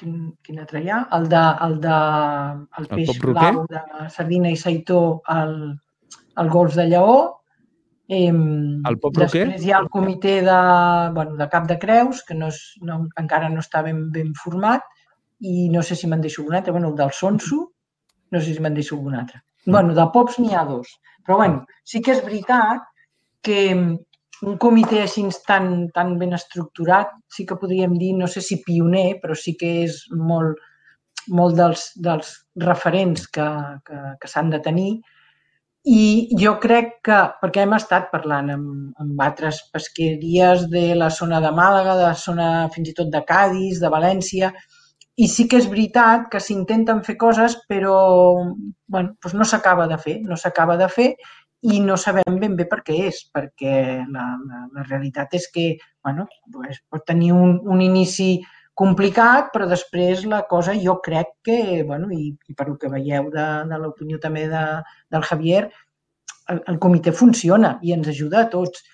Quin, 0.02 0.14
quin 0.42 0.58
altre 0.58 0.80
hi 0.82 0.88
ha? 0.90 1.02
El 1.14 1.28
de, 1.30 1.40
el 1.66 1.74
de 1.82 1.96
el, 1.96 2.62
el 2.80 2.86
peix 2.90 3.18
blau 3.22 3.60
de 3.70 3.82
sardina 4.10 4.50
i 4.50 4.56
saitó 4.58 5.22
al, 5.30 5.52
al 6.42 6.50
golf 6.50 6.74
de 6.74 6.88
Lleó 6.88 7.41
Eh, 8.12 8.28
el 8.28 8.98
Pop 9.00 9.14
Després 9.16 9.46
Roquer? 9.48 9.60
hi 9.64 9.72
ha 9.72 9.78
el 9.80 9.88
comitè 9.92 10.34
de, 10.44 10.58
bueno, 11.16 11.36
de 11.38 11.48
Cap 11.52 11.68
de 11.70 11.78
Creus, 11.80 12.22
que 12.28 12.36
no 12.36 12.50
és, 12.52 12.58
no, 12.84 12.98
encara 13.22 13.48
no 13.52 13.62
està 13.64 13.80
ben, 13.86 14.04
ben 14.12 14.34
format, 14.36 14.84
i 15.42 15.68
no 15.72 15.82
sé 15.86 15.96
si 15.98 16.10
me'n 16.10 16.22
deixo 16.22 16.44
un 16.44 16.54
altre. 16.58 16.74
Bueno, 16.76 16.92
el 16.92 16.98
del 16.98 17.12
Sonso, 17.16 17.62
no 18.30 18.40
sé 18.40 18.54
si 18.54 18.62
me'n 18.62 18.76
deixo 18.76 18.98
un 18.98 19.16
altre. 19.18 19.42
Bueno, 19.64 19.94
de 19.96 20.06
Pops 20.14 20.38
n'hi 20.42 20.52
ha 20.54 20.64
dos. 20.68 20.90
Però 21.24 21.38
bueno, 21.40 21.64
sí 21.84 22.02
que 22.02 22.12
és 22.16 22.22
veritat 22.24 22.84
que 23.46 23.62
un 24.42 24.58
comitè 24.58 25.02
així 25.02 25.24
tan, 25.46 25.88
tan 25.94 26.16
ben 26.18 26.34
estructurat, 26.34 27.14
sí 27.30 27.46
que 27.46 27.58
podríem 27.58 27.94
dir, 27.98 28.12
no 28.18 28.28
sé 28.30 28.42
si 28.42 28.60
pioner, 28.66 29.20
però 29.22 29.38
sí 29.38 29.54
que 29.58 29.72
és 29.86 30.02
molt, 30.12 30.58
molt 31.30 31.56
dels, 31.58 31.88
dels 32.02 32.32
referents 32.66 33.28
que, 33.30 33.48
que, 33.86 34.00
que 34.20 34.30
s'han 34.30 34.50
de 34.50 34.60
tenir 34.62 34.90
i 35.84 36.28
jo 36.38 36.54
crec 36.62 36.92
que, 37.06 37.18
perquè 37.42 37.64
hem 37.64 37.72
estat 37.74 38.10
parlant 38.12 38.50
amb, 38.54 38.68
amb 39.02 39.22
altres 39.24 39.58
pesqueries 39.74 40.68
de 40.70 40.92
la 40.94 41.10
zona 41.10 41.40
de 41.42 41.50
Màlaga, 41.50 41.96
de 41.98 42.06
la 42.06 42.14
zona 42.14 42.68
fins 42.74 42.92
i 42.92 42.94
tot 42.94 43.10
de 43.10 43.22
Cádiz, 43.26 43.80
de 43.82 43.90
València, 43.90 44.52
i 45.18 45.26
sí 45.28 45.48
que 45.48 45.58
és 45.58 45.68
veritat 45.68 46.28
que 46.32 46.40
s'intenten 46.40 47.02
fer 47.04 47.16
coses, 47.20 47.58
però 47.68 47.96
bueno, 48.88 49.16
doncs 49.18 49.34
no 49.34 49.44
s'acaba 49.44 49.88
de 49.90 49.98
fer, 49.98 50.20
no 50.22 50.38
s'acaba 50.38 50.78
de 50.80 50.88
fer 50.88 51.10
i 51.62 51.80
no 51.82 51.98
sabem 51.98 52.38
ben 52.40 52.56
bé 52.58 52.66
per 52.70 52.80
què 52.86 52.96
és, 53.08 53.20
perquè 53.34 53.74
la, 54.06 54.24
la, 54.38 54.64
la 54.72 54.86
realitat 54.88 55.34
és 55.38 55.50
que 55.52 55.66
bueno, 56.02 56.26
doncs 56.46 56.80
pot 56.90 57.04
tenir 57.06 57.32
un, 57.34 57.58
un 57.62 57.82
inici 57.82 58.36
complicat, 58.78 59.50
però 59.52 59.66
després 59.68 60.24
la 60.28 60.42
cosa 60.48 60.74
jo 60.80 60.96
crec 61.04 61.34
que, 61.44 61.58
bueno, 61.86 62.08
i, 62.14 62.32
i 62.48 62.56
per 62.56 62.68
el 62.70 62.78
que 62.80 62.90
veieu 62.92 63.28
de, 63.34 63.46
de 63.68 63.80
l'opinió 63.80 64.18
també 64.22 64.46
de, 64.48 64.64
del 65.12 65.26
Javier, 65.28 65.66
el, 66.48 66.62
el 66.72 66.80
comitè 66.82 67.12
funciona 67.12 67.76
i 67.82 67.92
ens 67.96 68.08
ajuda 68.12 68.42
a 68.42 68.50
tots. 68.52 68.84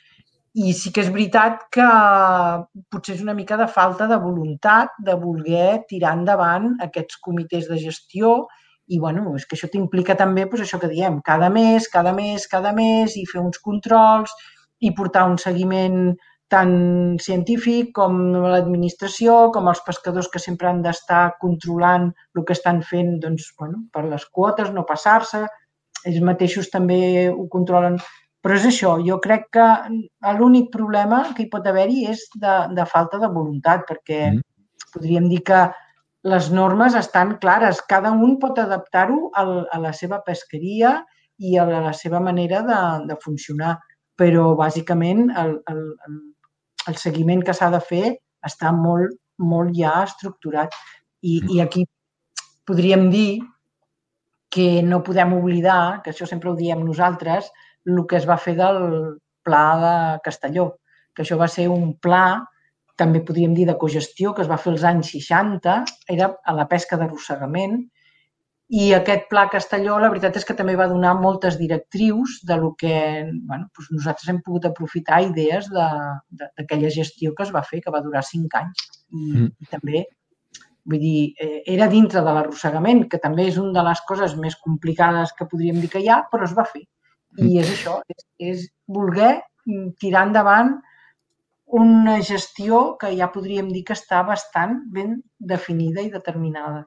I 0.59 0.73
sí 0.75 0.91
que 0.91 1.05
és 1.05 1.11
veritat 1.15 1.67
que 1.75 1.87
potser 2.91 3.15
és 3.15 3.23
una 3.23 3.37
mica 3.37 3.59
de 3.61 3.69
falta 3.71 4.09
de 4.11 4.19
voluntat 4.19 4.97
de 5.07 5.15
voler 5.21 5.85
tirar 5.91 6.17
endavant 6.19 6.73
aquests 6.83 7.21
comitès 7.23 7.69
de 7.71 7.79
gestió 7.79 8.41
i 8.89 8.99
bueno, 8.99 9.35
és 9.37 9.45
que 9.45 9.55
això 9.55 9.69
t'implica 9.71 10.17
també 10.17 10.47
doncs, 10.49 10.65
això 10.65 10.81
que 10.81 10.89
diem, 10.91 11.21
cada 11.25 11.51
mes, 11.53 11.87
cada 11.93 12.15
mes, 12.17 12.47
cada 12.49 12.73
mes 12.73 13.15
i 13.21 13.27
fer 13.29 13.43
uns 13.43 13.61
controls 13.61 14.33
i 14.81 14.95
portar 14.97 15.27
un 15.29 15.37
seguiment 15.39 16.17
tant 16.53 17.19
científic 17.21 17.91
com 17.97 18.19
l'administració, 18.33 19.37
com 19.55 19.69
els 19.71 19.81
pescadors 19.87 20.31
que 20.33 20.41
sempre 20.43 20.71
han 20.71 20.81
d'estar 20.85 21.39
controlant 21.43 22.09
el 22.37 22.45
que 22.49 22.57
estan 22.57 22.81
fent 22.91 23.19
doncs, 23.25 23.51
bueno, 23.59 23.83
per 23.93 24.07
les 24.09 24.25
quotes, 24.33 24.71
no 24.73 24.87
passar-se. 24.89 25.45
Ells 26.09 26.23
mateixos 26.25 26.71
també 26.73 27.29
ho 27.29 27.49
controlen. 27.53 27.99
Però 28.45 28.55
és 28.55 28.65
això, 28.69 28.95
jo 29.05 29.19
crec 29.21 29.49
que 29.57 29.67
l'únic 30.39 30.71
problema 30.73 31.25
que 31.35 31.45
hi 31.45 31.51
pot 31.53 31.67
haver-hi 31.67 32.07
és 32.13 32.23
de, 32.39 32.55
de 32.79 32.87
falta 32.87 33.21
de 33.21 33.29
voluntat, 33.35 33.85
perquè 33.89 34.23
mm. 34.31 34.43
podríem 34.95 35.29
dir 35.29 35.43
que 35.51 35.67
les 36.29 36.49
normes 36.55 36.97
estan 36.99 37.37
clares. 37.43 37.83
Cada 37.91 38.15
un 38.15 38.39
pot 38.41 38.59
adaptar-ho 38.63 39.29
a, 39.35 39.45
a 39.75 39.83
la 39.83 39.93
seva 39.93 40.23
pesqueria 40.25 40.97
i 41.39 41.59
a 41.59 41.67
la 41.69 41.93
seva 41.95 42.23
manera 42.23 42.63
de, 42.67 42.81
de 43.11 43.19
funcionar 43.23 43.77
però 44.19 44.53
bàsicament 44.59 45.29
el, 45.31 45.53
el, 45.71 45.83
el 46.09 46.17
seguiment 46.97 47.43
que 47.45 47.55
s'ha 47.55 47.69
de 47.75 47.81
fer 47.85 48.17
està 48.47 48.73
molt, 48.73 49.13
molt 49.39 49.75
ja 49.77 49.99
estructurat. 50.07 50.75
I, 51.21 51.41
mm. 51.43 51.55
I 51.55 51.61
aquí 51.65 51.85
podríem 52.69 53.09
dir 53.13 53.41
que 54.49 54.83
no 54.83 55.03
podem 55.05 55.35
oblidar, 55.37 56.01
que 56.03 56.15
això 56.15 56.27
sempre 56.27 56.51
ho 56.51 56.57
diem 56.57 56.81
nosaltres, 56.85 57.51
el 57.89 58.05
que 58.09 58.17
es 58.17 58.27
va 58.29 58.39
fer 58.41 58.57
del 58.57 59.19
pla 59.45 59.65
de 59.83 59.97
Castelló, 60.25 60.71
que 61.15 61.25
això 61.25 61.37
va 61.41 61.49
ser 61.53 61.69
un 61.73 61.93
pla, 62.01 62.41
també 62.99 63.21
podríem 63.25 63.55
dir 63.55 63.67
de 63.69 63.77
cogestió, 63.79 64.33
que 64.35 64.43
es 64.43 64.51
va 64.51 64.59
fer 64.59 64.73
als 64.73 64.85
anys 64.89 65.13
60, 65.15 65.77
era 66.15 66.33
a 66.45 66.55
la 66.57 66.67
pesca 66.71 66.99
d'arrossegament, 66.99 67.79
i 68.69 68.91
aquest 68.93 69.31
pla 69.31 69.47
Castelló, 69.49 69.95
la 69.97 70.11
veritat 70.13 70.35
és 70.37 70.45
que 70.45 70.55
també 70.57 70.75
va 70.77 70.91
donar 70.91 71.15
moltes 71.17 71.57
directrius 71.57 72.35
de 72.45 72.57
lo 72.61 72.75
que 72.77 72.93
bueno, 73.49 73.71
doncs 73.73 73.89
nosaltres 73.95 74.29
hem 74.29 74.43
pogut 74.45 74.67
aprofitar 74.69 75.23
idees 75.25 75.71
d'aquella 75.73 76.91
gestió 76.93 77.33
que 77.33 77.47
es 77.47 77.53
va 77.55 77.65
fer, 77.65 77.81
que 77.81 77.95
va 77.95 78.03
durar 78.05 78.21
cinc 78.29 78.59
anys. 78.61 78.83
I, 79.09 79.23
mm. 79.23 79.47
i 79.65 79.71
també, 79.73 80.03
vull 80.85 81.01
dir, 81.01 81.23
eh, 81.41 81.63
era 81.77 81.89
dintre 81.89 82.21
de 82.27 82.35
l'arrossegament, 82.37 83.07
que 83.09 83.23
també 83.23 83.49
és 83.49 83.57
una 83.63 83.73
de 83.79 83.87
les 83.89 84.05
coses 84.11 84.37
més 84.37 84.59
complicades 84.61 85.33
que 85.39 85.49
podríem 85.49 85.81
dir 85.81 85.89
que 85.95 86.05
hi 86.05 86.13
ha, 86.13 86.21
però 86.29 86.45
es 86.45 86.53
va 86.59 86.69
fer. 86.69 86.85
I 87.39 87.47
mm. 87.47 87.57
és 87.63 87.73
això, 87.73 87.97
és, 88.13 88.29
és 88.53 88.69
voler 88.85 89.33
tirar 90.01 90.27
endavant 90.29 90.77
una 91.81 92.21
gestió 92.21 92.99
que 93.01 93.15
ja 93.17 93.33
podríem 93.33 93.73
dir 93.73 93.87
que 93.89 93.97
està 93.97 94.21
bastant 94.29 94.79
ben 94.93 95.19
definida 95.39 96.05
i 96.05 96.13
determinada. 96.13 96.85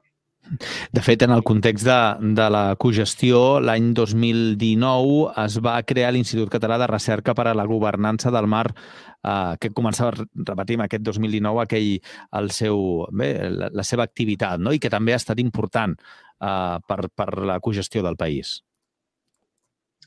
De 0.92 1.00
fet, 1.00 1.22
en 1.22 1.30
el 1.30 1.42
context 1.46 1.86
de, 1.86 1.98
de 2.34 2.48
la 2.50 2.62
cogestió, 2.80 3.60
l'any 3.62 3.92
2019 3.94 5.30
es 5.44 5.58
va 5.64 5.76
crear 5.86 6.10
l'Institut 6.12 6.50
Català 6.50 6.80
de 6.82 6.88
Recerca 6.90 7.34
per 7.38 7.46
a 7.48 7.54
la 7.54 7.66
Governança 7.70 8.32
del 8.34 8.48
Mar, 8.50 8.66
eh, 8.72 9.54
que 9.62 9.70
començava, 9.70 10.26
repetim, 10.50 10.82
aquest 10.82 11.06
2019, 11.06 11.62
aquell, 11.62 11.92
el 12.40 12.50
seu, 12.50 12.82
bé, 13.14 13.30
la, 13.54 13.70
la 13.72 13.86
seva 13.86 14.04
activitat, 14.08 14.60
no? 14.60 14.74
i 14.74 14.82
que 14.82 14.90
també 14.92 15.14
ha 15.14 15.22
estat 15.22 15.40
important 15.40 15.94
eh, 15.96 16.76
per, 16.90 17.00
per 17.14 17.30
la 17.46 17.60
cogestió 17.62 18.02
del 18.02 18.18
país. 18.18 18.58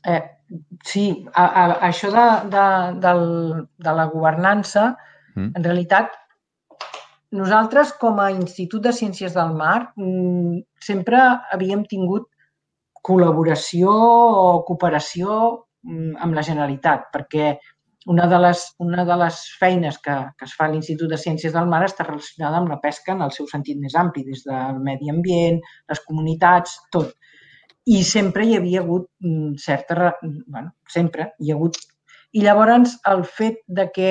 Eh, 0.06 0.20
sí, 0.84 1.08
a, 1.32 1.46
a, 1.46 1.66
això 1.88 2.12
de, 2.14 2.26
de, 2.52 2.66
del, 3.02 3.26
de 3.82 3.96
la 3.98 4.06
governança, 4.12 4.92
mm. 5.34 5.50
en 5.56 5.64
realitat, 5.64 6.12
nosaltres, 7.32 7.92
com 8.00 8.20
a 8.22 8.30
Institut 8.30 8.82
de 8.82 8.92
Ciències 8.94 9.34
del 9.34 9.54
Mar, 9.58 9.92
mm, 9.96 10.60
sempre 10.82 11.18
havíem 11.52 11.84
tingut 11.84 12.28
col·laboració 13.06 13.90
o 13.90 14.62
cooperació 14.66 15.32
mm, 15.86 16.16
amb 16.22 16.34
la 16.34 16.44
Generalitat, 16.46 17.08
perquè 17.14 17.56
una 18.06 18.26
de 18.30 18.38
les, 18.38 18.62
una 18.78 19.04
de 19.04 19.16
les 19.18 19.38
feines 19.58 19.98
que, 19.98 20.14
que 20.38 20.46
es 20.46 20.54
fa 20.54 20.66
a 20.66 20.70
l'Institut 20.70 21.10
de 21.10 21.18
Ciències 21.18 21.52
del 21.54 21.66
Mar 21.70 21.82
està 21.84 22.06
relacionada 22.06 22.60
amb 22.60 22.70
la 22.70 22.78
pesca 22.82 23.14
en 23.16 23.22
el 23.26 23.32
seu 23.34 23.48
sentit 23.50 23.78
més 23.82 23.96
ampli, 23.98 24.22
des 24.26 24.44
del 24.46 24.78
medi 24.82 25.10
ambient, 25.10 25.58
les 25.90 26.02
comunitats, 26.06 26.78
tot. 26.94 27.12
I 27.86 28.02
sempre 28.06 28.46
hi 28.46 28.56
havia 28.58 28.82
hagut 28.82 29.08
mm, 29.22 29.58
certa... 29.62 30.14
bueno, 30.22 30.72
sempre 30.88 31.32
hi 31.40 31.50
ha 31.50 31.58
hagut... 31.58 31.78
I 32.32 32.42
llavors 32.44 32.98
el 33.10 33.24
fet 33.24 33.62
de 33.66 33.90
que 33.94 34.10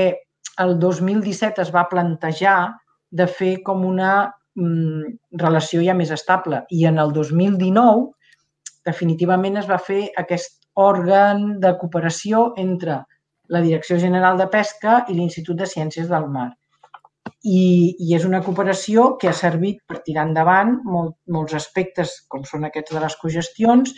el 0.64 0.80
2017 0.80 1.62
es 1.62 1.72
va 1.76 1.88
plantejar 1.92 2.60
de 3.16 3.28
fer 3.32 3.54
com 3.68 3.86
una 3.88 4.12
mm, 4.60 5.16
relació 5.42 5.84
ja 5.86 5.96
més 5.98 6.12
estable 6.16 6.64
i 6.72 6.86
en 6.90 7.00
el 7.02 7.14
2019 7.16 8.12
definitivament 8.86 9.58
es 9.62 9.70
va 9.70 9.82
fer 9.82 10.04
aquest 10.22 10.62
òrgan 10.76 11.60
de 11.64 11.74
cooperació 11.80 12.52
entre 12.62 13.00
la 13.56 13.62
Direcció 13.62 13.98
General 14.02 14.38
de 14.38 14.48
Pesca 14.52 15.04
i 15.10 15.16
l'Institut 15.16 15.58
de 15.60 15.68
Ciències 15.70 16.10
del 16.10 16.28
Mar. 16.34 16.50
I, 17.46 17.96
I 18.02 18.16
és 18.18 18.26
una 18.26 18.42
cooperació 18.46 19.12
que 19.22 19.30
ha 19.30 19.38
servit 19.38 19.82
per 19.88 20.02
tirar 20.06 20.26
endavant 20.28 20.76
molt, 20.84 21.16
molts 21.30 21.54
aspectes, 21.58 22.18
com 22.30 22.44
són 22.46 22.66
aquests 22.66 22.94
de 22.94 23.02
les 23.04 23.18
cogestions, 23.22 23.94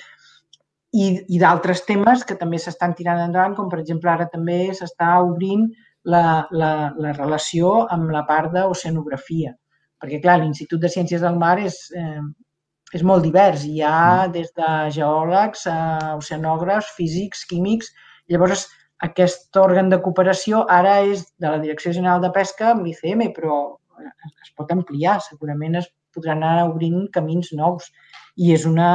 i, 0.93 1.07
i 1.27 1.39
d'altres 1.39 1.83
temes 1.87 2.23
que 2.27 2.37
també 2.39 2.59
s'estan 2.59 2.95
tirant 2.95 3.19
endavant, 3.23 3.55
com 3.55 3.71
per 3.71 3.79
exemple 3.81 4.11
ara 4.11 4.27
també 4.31 4.67
s'està 4.75 5.17
obrint 5.23 5.67
la, 6.07 6.47
la, 6.51 6.71
la 7.03 7.13
relació 7.17 7.73
amb 7.93 8.11
la 8.15 8.23
part 8.27 8.53
d'oceanografia. 8.55 9.53
Perquè, 10.01 10.21
clar, 10.23 10.39
l'Institut 10.41 10.81
de 10.83 10.91
Ciències 10.93 11.23
del 11.25 11.37
Mar 11.41 11.57
és, 11.59 11.79
eh, 11.97 12.21
és 12.95 13.03
molt 13.03 13.25
divers. 13.25 13.65
Hi 13.65 13.81
ha 13.83 13.99
mm. 14.27 14.33
des 14.35 14.51
de 14.57 14.71
geòlegs, 14.97 15.65
a 15.71 16.15
oceanògrafs, 16.19 16.93
físics, 16.97 17.43
químics. 17.49 17.91
Llavors, 18.31 18.67
aquest 19.05 19.57
òrgan 19.59 19.91
de 19.93 19.99
cooperació 20.01 20.63
ara 20.73 20.99
és 21.05 21.25
de 21.37 21.51
la 21.51 21.61
Direcció 21.61 21.93
General 21.93 22.23
de 22.23 22.31
Pesca 22.33 22.71
amb 22.71 22.87
l'ICM, 22.87 23.27
però 23.35 23.59
es 24.45 24.53
pot 24.57 24.71
ampliar, 24.73 25.19
segurament 25.25 25.77
es 25.81 25.89
podran 26.15 26.41
anar 26.41 26.69
obrint 26.71 27.05
camins 27.13 27.51
nous 27.57 27.91
i 28.37 28.53
és 28.55 28.65
una 28.69 28.89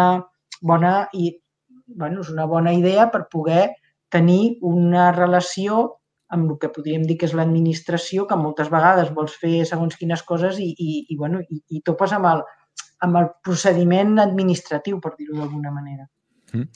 bona 0.63 1.09
i 1.13 1.31
bueno, 1.87 2.23
és 2.23 2.31
una 2.33 2.47
bona 2.51 2.73
idea 2.75 3.09
per 3.13 3.27
poder 3.31 3.69
tenir 4.15 4.57
una 4.63 5.11
relació 5.13 5.85
amb 6.33 6.51
el 6.51 6.59
que 6.61 6.73
podríem 6.73 7.05
dir 7.09 7.19
que 7.21 7.29
és 7.29 7.37
l'administració, 7.37 8.25
que 8.29 8.39
moltes 8.41 8.71
vegades 8.73 9.13
vols 9.17 9.37
fer 9.43 9.63
segons 9.69 9.99
quines 10.01 10.25
coses 10.29 10.59
i, 10.63 10.71
i, 10.73 10.91
i, 11.13 11.19
bueno, 11.21 11.43
i, 11.45 11.61
i 11.77 11.83
topes 11.85 12.15
amb 12.17 12.31
el, 12.33 12.43
amb 13.05 13.21
el 13.21 13.31
procediment 13.45 14.19
administratiu, 14.23 15.01
per 15.03 15.15
dir-ho 15.19 15.39
d'alguna 15.39 15.75
manera. 15.75 16.09
Mm. 16.53 16.69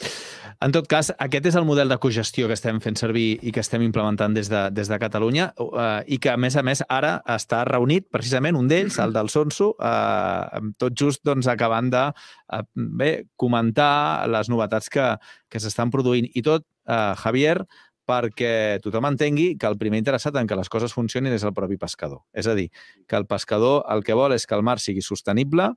En 0.64 0.72
tot 0.72 0.86
cas, 0.88 1.10
aquest 1.20 1.50
és 1.50 1.56
el 1.58 1.66
model 1.68 1.90
de 1.92 1.98
cogestió 2.00 2.48
que 2.48 2.56
estem 2.56 2.78
fent 2.80 2.96
servir 2.96 3.26
i 3.44 3.52
que 3.52 3.60
estem 3.60 3.82
implementant 3.84 4.32
des 4.36 4.48
de, 4.48 4.62
des 4.72 4.88
de 4.88 4.98
Catalunya 5.00 5.50
eh, 5.52 6.14
i 6.16 6.18
que, 6.22 6.32
a 6.32 6.40
més 6.40 6.56
a 6.56 6.64
més, 6.64 6.80
ara 6.88 7.18
està 7.34 7.62
reunit 7.68 8.06
precisament 8.12 8.56
un 8.56 8.70
d'ells, 8.70 8.96
el 9.04 9.12
del 9.16 9.28
Sonso, 9.32 9.74
eh, 9.76 10.62
tot 10.80 10.96
just 10.96 11.24
doncs, 11.28 11.48
acabant 11.52 11.92
de 11.92 12.06
eh, 12.08 12.62
bé, 12.74 13.10
comentar 13.36 14.28
les 14.32 14.48
novetats 14.52 14.88
que, 14.92 15.10
que 15.52 15.60
s'estan 15.60 15.92
produint. 15.92 16.30
I 16.32 16.44
tot, 16.46 16.64
eh, 16.88 17.12
Javier, 17.20 17.58
perquè 18.06 18.78
tothom 18.84 19.08
entengui 19.10 19.56
que 19.58 19.66
el 19.66 19.78
primer 19.80 19.98
interessat 20.00 20.36
en 20.38 20.46
que 20.46 20.58
les 20.58 20.70
coses 20.70 20.94
funcionin 20.94 21.34
és 21.34 21.44
el 21.44 21.54
propi 21.54 21.78
pescador. 21.80 22.22
És 22.32 22.46
a 22.46 22.54
dir, 22.54 22.68
que 23.06 23.18
el 23.18 23.26
pescador 23.26 23.84
el 23.92 24.04
que 24.06 24.14
vol 24.14 24.36
és 24.36 24.46
que 24.46 24.54
el 24.54 24.64
mar 24.66 24.78
sigui 24.80 25.02
sostenible, 25.02 25.72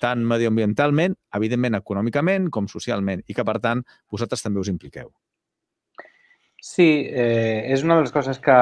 tant 0.00 0.22
medioambientalment, 0.24 1.16
evidentment 1.36 1.76
econòmicament, 1.80 2.48
com 2.50 2.68
socialment, 2.70 3.24
i 3.28 3.36
que, 3.36 3.44
per 3.44 3.58
tant, 3.60 3.82
vosaltres 4.12 4.44
també 4.44 4.62
us 4.62 4.70
impliqueu. 4.72 5.10
Sí, 6.64 6.86
eh, 7.10 7.66
és 7.68 7.82
una 7.84 7.98
de 7.98 8.06
les 8.06 8.14
coses 8.14 8.38
que, 8.40 8.56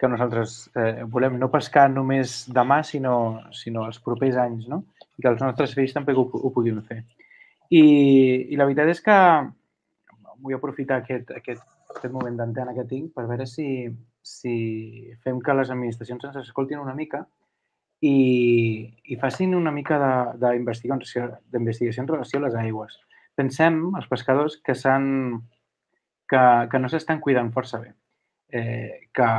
que 0.00 0.08
nosaltres 0.10 0.56
eh, 0.74 1.04
volem 1.06 1.36
no 1.38 1.50
pescar 1.52 1.86
només 1.92 2.40
demà, 2.50 2.80
sinó, 2.82 3.44
sinó 3.54 3.86
els 3.86 4.00
propers 4.02 4.40
anys, 4.42 4.66
no? 4.70 4.82
I 5.14 5.22
que 5.22 5.30
els 5.30 5.44
nostres 5.44 5.76
fills 5.78 5.94
també 5.94 6.16
ho, 6.16 6.24
ho 6.26 6.50
puguin 6.50 6.80
fer. 6.88 7.04
I, 7.70 7.84
I 8.50 8.58
la 8.58 8.66
veritat 8.66 8.90
és 8.90 9.00
que 9.04 9.18
vull 10.42 10.56
aprofitar 10.56 10.98
aquest, 11.00 11.30
aquest, 11.38 11.62
aquest 11.98 12.12
moment 12.12 12.36
d'antena 12.38 12.74
que 12.76 12.86
tinc 12.90 13.14
per 13.14 13.26
veure 13.30 13.46
si, 13.46 13.88
si 14.22 14.54
fem 15.24 15.40
que 15.40 15.56
les 15.56 15.72
administracions 15.72 16.28
ens 16.28 16.40
escoltin 16.42 16.82
una 16.82 16.94
mica 16.98 17.24
i, 18.04 18.84
i 19.08 19.16
facin 19.20 19.54
una 19.56 19.72
mica 19.72 19.98
d'investigació 20.40 22.02
en 22.04 22.10
relació 22.10 22.40
a 22.40 22.46
les 22.46 22.56
aigües. 22.60 22.98
Pensem, 23.34 23.80
els 23.98 24.08
pescadors, 24.10 24.58
que, 24.62 24.74
que, 26.30 26.42
que 26.70 26.80
no 26.82 26.90
s'estan 26.90 27.22
cuidant 27.24 27.50
força 27.54 27.80
bé, 27.82 27.94
eh, 28.52 29.08
que, 29.14 29.30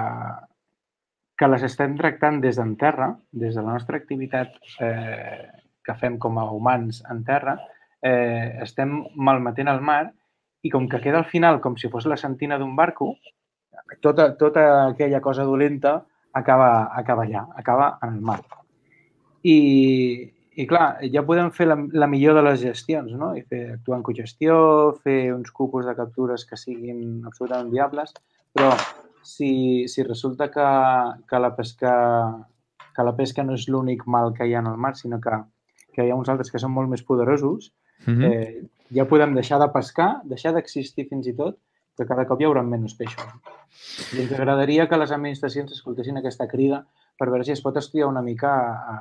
que 1.37 1.51
les 1.51 1.63
estem 1.67 1.95
tractant 1.99 2.41
des 2.43 2.59
d'en 2.59 2.75
terra, 2.79 3.13
des 3.31 3.55
de 3.55 3.61
la 3.63 3.77
nostra 3.77 4.01
activitat 4.01 4.57
eh, 4.83 5.45
que 5.85 5.95
fem 6.01 6.17
com 6.17 6.39
a 6.41 6.49
humans 6.51 7.03
en 7.11 7.23
terra, 7.27 7.59
eh, 8.01 8.57
estem 8.65 8.97
malmetent 9.15 9.69
el 9.71 9.81
mar 9.81 10.03
i 10.65 10.71
com 10.73 10.89
que 10.89 11.01
queda 11.03 11.21
al 11.21 11.29
final 11.29 11.59
com 11.61 11.77
si 11.77 11.91
fos 11.93 12.07
la 12.09 12.17
sentina 12.17 12.57
d'un 12.57 12.75
barco, 12.75 13.13
tota, 14.01 14.31
tota 14.37 14.63
aquella 14.89 15.21
cosa 15.21 15.43
dolenta 15.45 15.99
acaba, 16.33 16.89
acaba 16.97 17.23
allà, 17.23 17.45
acaba 17.55 17.97
en 18.01 18.15
el 18.15 18.21
mar. 18.21 18.39
I, 19.45 19.57
i 20.57 20.65
clar, 20.65 20.97
ja 21.13 21.23
podem 21.27 21.51
fer 21.53 21.67
la, 21.69 21.77
la 21.93 22.09
millor 22.09 22.37
de 22.37 22.43
les 22.47 22.59
gestions, 22.63 23.13
no? 23.13 23.33
I 23.37 23.43
fer, 23.45 23.61
actuar 23.77 23.99
en 23.99 24.05
cogestió, 24.07 24.57
fer 25.05 25.33
uns 25.35 25.53
cupos 25.53 25.85
de 25.85 25.95
captures 25.95 26.47
que 26.49 26.57
siguin 26.57 27.27
absolutament 27.29 27.69
viables, 27.73 28.15
però 28.55 28.73
si, 29.21 29.87
si 29.91 30.03
resulta 30.03 30.49
que, 30.51 30.67
que, 31.29 31.39
la 31.39 31.53
pesca, 31.55 31.95
que 32.95 33.05
la 33.05 33.15
pesca 33.15 33.45
no 33.45 33.53
és 33.59 33.69
l'únic 33.69 34.07
mal 34.07 34.33
que 34.33 34.49
hi 34.49 34.57
ha 34.57 34.63
en 34.65 34.71
el 34.73 34.81
mar, 34.81 34.95
sinó 34.97 35.21
que, 35.21 35.43
que 35.93 36.05
hi 36.05 36.09
ha 36.09 36.17
uns 36.17 36.31
altres 36.33 36.49
que 36.49 36.61
són 36.61 36.73
molt 36.73 36.89
més 36.89 37.05
poderosos, 37.05 37.73
mm 38.05 38.13
-hmm. 38.13 38.31
eh, 38.33 38.74
ja 38.93 39.07
podem 39.09 39.33
deixar 39.37 39.59
de 39.61 39.69
pescar, 39.73 40.09
deixar 40.29 40.53
d'existir 40.55 41.07
fins 41.09 41.27
i 41.27 41.35
tot, 41.37 41.57
que 41.95 42.05
cada 42.07 42.25
cop 42.27 42.41
hi 42.41 42.47
haurà 42.47 42.63
menys 42.65 42.95
peixos. 42.99 43.25
I 44.13 44.25
ens 44.25 44.33
agradaria 44.35 44.87
que 44.91 44.99
les 44.99 45.13
administracions 45.15 45.71
escoltessin 45.71 46.19
aquesta 46.19 46.47
crida 46.51 46.83
per 47.17 47.29
veure 47.31 47.45
si 47.47 47.53
es 47.55 47.63
pot 47.63 47.77
estudiar 47.79 48.09
una 48.11 48.23
mica 48.25 48.51
a, 48.51 48.95
a 48.95 48.97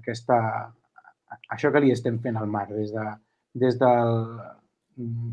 aquesta, 0.00 0.38
a 0.40 1.38
això 1.56 1.70
que 1.72 1.82
li 1.84 1.92
estem 1.92 2.18
fent 2.24 2.40
al 2.40 2.48
mar, 2.50 2.66
des, 2.72 2.92
de, 2.94 3.04
des 3.60 3.76
del, 3.80 4.14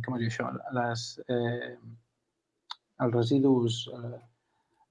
com 0.05 0.17
es 0.17 0.23
diu 0.23 0.31
això, 0.31 0.49
les, 0.77 1.05
eh, 1.31 1.75
els 3.05 3.15
residus... 3.15 3.85
Eh, 3.95 4.19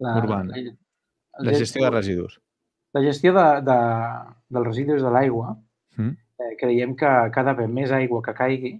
la, 0.01 0.17
Urban. 0.23 0.49
La, 0.55 1.51
la 1.51 1.59
gestió 1.59 1.85
de 1.85 1.91
residus. 1.93 2.39
La 2.97 3.03
gestió 3.05 3.35
de, 3.37 3.47
de, 3.67 3.79
dels 4.57 4.67
residus 4.67 5.05
de 5.05 5.11
l'aigua, 5.13 5.53
mm. 5.99 6.15
Eh, 6.41 6.55
creiem 6.61 6.97
que, 6.97 7.11
que 7.33 7.41
ha 7.41 7.47
d'haver 7.47 7.69
més 7.69 7.93
aigua 7.93 8.23
que 8.25 8.37
caigui 8.37 8.75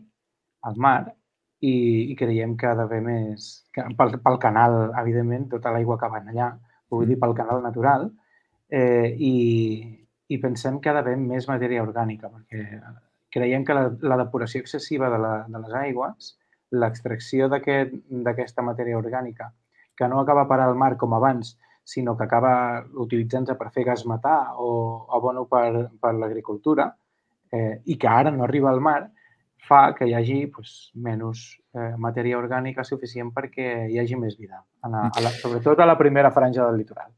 al 0.69 0.77
mar 0.77 1.13
i, 1.61 1.75
i 2.13 2.17
creiem 2.17 2.57
que 2.57 2.69
ha 2.71 2.75
d'haver 2.79 3.01
més... 3.05 3.51
Que, 3.75 3.85
pel, 3.97 4.17
pel 4.25 4.41
canal, 4.43 4.81
evidentment, 5.03 5.49
tota 5.55 5.73
l'aigua 5.75 5.99
que 6.01 6.11
va 6.13 6.23
allà, 6.25 6.51
vull 6.91 7.07
dir, 7.09 7.19
pel 7.21 7.37
canal 7.39 7.63
natural, 7.65 8.09
eh, 8.71 9.13
i, 9.31 9.35
i 10.29 10.41
pensem 10.43 10.81
que 10.81 10.91
ha 10.91 10.97
d'haver 10.97 11.17
més 11.21 11.49
matèria 11.51 11.85
orgànica, 11.85 12.31
perquè 12.33 12.67
creiem 13.35 13.65
que 13.67 13.77
la, 13.77 13.89
la 14.03 14.19
depuració 14.25 14.63
excessiva 14.65 15.11
de, 15.13 15.19
la, 15.23 15.35
de 15.49 15.65
les 15.65 15.75
aigües, 15.85 16.35
l'extracció 16.71 17.49
d'aquesta 17.51 18.31
aquest, 18.33 18.63
matèria 18.67 18.99
orgànica, 18.99 19.51
que 19.99 20.09
no 20.09 20.21
acaba 20.21 20.47
per 20.49 20.61
al 20.65 20.77
mar 20.79 20.97
com 20.97 21.15
abans, 21.15 21.57
sinó 21.85 22.17
que 22.17 22.25
acaba 22.25 22.53
utilitzant-se 23.05 23.57
per 23.59 23.71
fer 23.75 23.85
gas 23.89 24.05
metà 24.07 24.55
o 24.63 24.71
abono 25.17 25.47
per, 25.51 25.91
per 26.01 26.15
l'agricultura, 26.15 26.87
eh, 27.53 27.81
i 27.87 27.97
que 27.99 28.09
ara 28.09 28.31
no 28.31 28.45
arriba 28.45 28.71
al 28.71 28.81
mar, 28.81 29.11
fa 29.61 29.95
que 29.95 30.09
hi 30.09 30.15
hagi 30.17 30.47
pues, 30.51 30.91
menys 30.95 31.45
eh, 31.77 31.95
matèria 32.01 32.39
orgànica 32.41 32.85
suficient 32.87 33.33
perquè 33.37 33.89
hi 33.91 33.99
hagi 34.01 34.19
més 34.19 34.39
vida, 34.39 34.63
a 34.83 34.93
la, 34.93 35.09
a 35.11 35.25
la, 35.25 35.33
sobretot 35.43 35.81
a 35.81 35.89
la 35.89 35.99
primera 35.99 36.33
franja 36.35 36.67
del 36.67 36.81
litoral. 36.83 37.11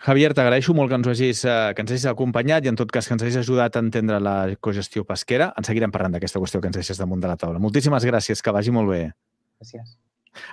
Javier, 0.00 0.30
t'agraeixo 0.32 0.72
molt 0.72 0.88
que 0.88 0.96
ens, 0.96 1.08
hagis, 1.12 1.42
eh, 1.44 1.72
que 1.76 1.84
ens 1.84 1.90
hagis 1.92 2.06
acompanyat 2.08 2.64
i 2.64 2.70
en 2.72 2.78
tot 2.80 2.92
cas 2.92 3.08
que 3.08 3.12
ens 3.16 3.24
hagis 3.24 3.40
ajudat 3.42 3.76
a 3.76 3.82
entendre 3.84 4.20
la 4.22 4.36
cogestió 4.60 5.04
pesquera. 5.04 5.50
En 5.60 5.66
seguirem 5.68 5.92
parlant 5.92 6.16
d'aquesta 6.16 6.40
qüestió 6.40 6.62
que 6.62 6.70
ens 6.72 6.80
deixes 6.80 7.00
damunt 7.00 7.20
de 7.20 7.28
la 7.28 7.36
taula. 7.40 7.60
Moltíssimes 7.60 8.06
gràcies, 8.08 8.40
que 8.40 8.54
vagi 8.56 8.72
molt 8.72 8.88
bé. 8.88 9.02
Gràcies. 9.60 9.98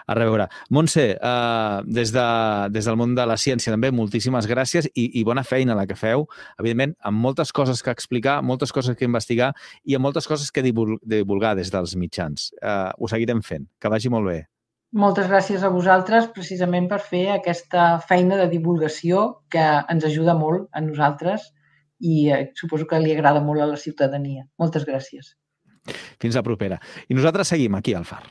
A 0.08 0.16
reveure. 0.18 0.48
Montse, 0.74 1.06
uh, 1.18 1.84
des, 1.86 2.12
de, 2.16 2.26
des 2.74 2.90
del 2.90 2.98
món 3.00 3.16
de 3.18 3.26
la 3.30 3.38
ciència 3.38 3.74
també, 3.74 3.92
moltíssimes 3.94 4.50
gràcies 4.50 4.90
i, 4.94 5.08
i 5.20 5.24
bona 5.28 5.46
feina 5.48 5.78
la 5.78 5.88
que 5.90 5.98
feu. 6.00 6.28
Evidentment, 6.60 6.98
amb 7.06 7.22
moltes 7.24 7.54
coses 7.56 7.84
que 7.84 7.94
explicar, 7.94 8.40
moltes 8.42 8.74
coses 8.76 8.98
que 8.98 9.08
investigar 9.08 9.54
i 9.86 9.98
amb 9.98 10.08
moltes 10.08 10.28
coses 10.30 10.52
que 10.52 10.66
divulgar 10.66 11.56
des 11.58 11.74
dels 11.74 11.98
mitjans. 12.00 12.52
Uh, 12.62 12.92
ho 12.98 13.10
seguirem 13.12 13.44
fent. 13.46 13.68
Que 13.82 13.92
vagi 13.94 14.10
molt 14.14 14.30
bé. 14.30 14.40
Moltes 14.96 15.28
gràcies 15.28 15.64
a 15.68 15.70
vosaltres 15.70 16.30
precisament 16.32 16.88
per 16.88 17.02
fer 17.04 17.26
aquesta 17.34 17.98
feina 18.08 18.38
de 18.40 18.48
divulgació 18.54 19.44
que 19.52 19.66
ens 19.92 20.06
ajuda 20.08 20.36
molt 20.38 20.70
a 20.72 20.82
nosaltres 20.82 21.50
i 22.00 22.30
eh, 22.32 22.46
suposo 22.56 22.88
que 22.88 23.02
li 23.04 23.12
agrada 23.12 23.44
molt 23.44 23.62
a 23.62 23.68
la 23.68 23.78
ciutadania. 23.82 24.46
Moltes 24.62 24.88
gràcies. 24.88 25.36
Fins 26.22 26.36
la 26.40 26.44
propera. 26.44 26.80
I 27.10 27.18
nosaltres 27.18 27.52
seguim 27.52 27.76
aquí 27.76 27.94
al 27.98 28.08
FAR. 28.08 28.24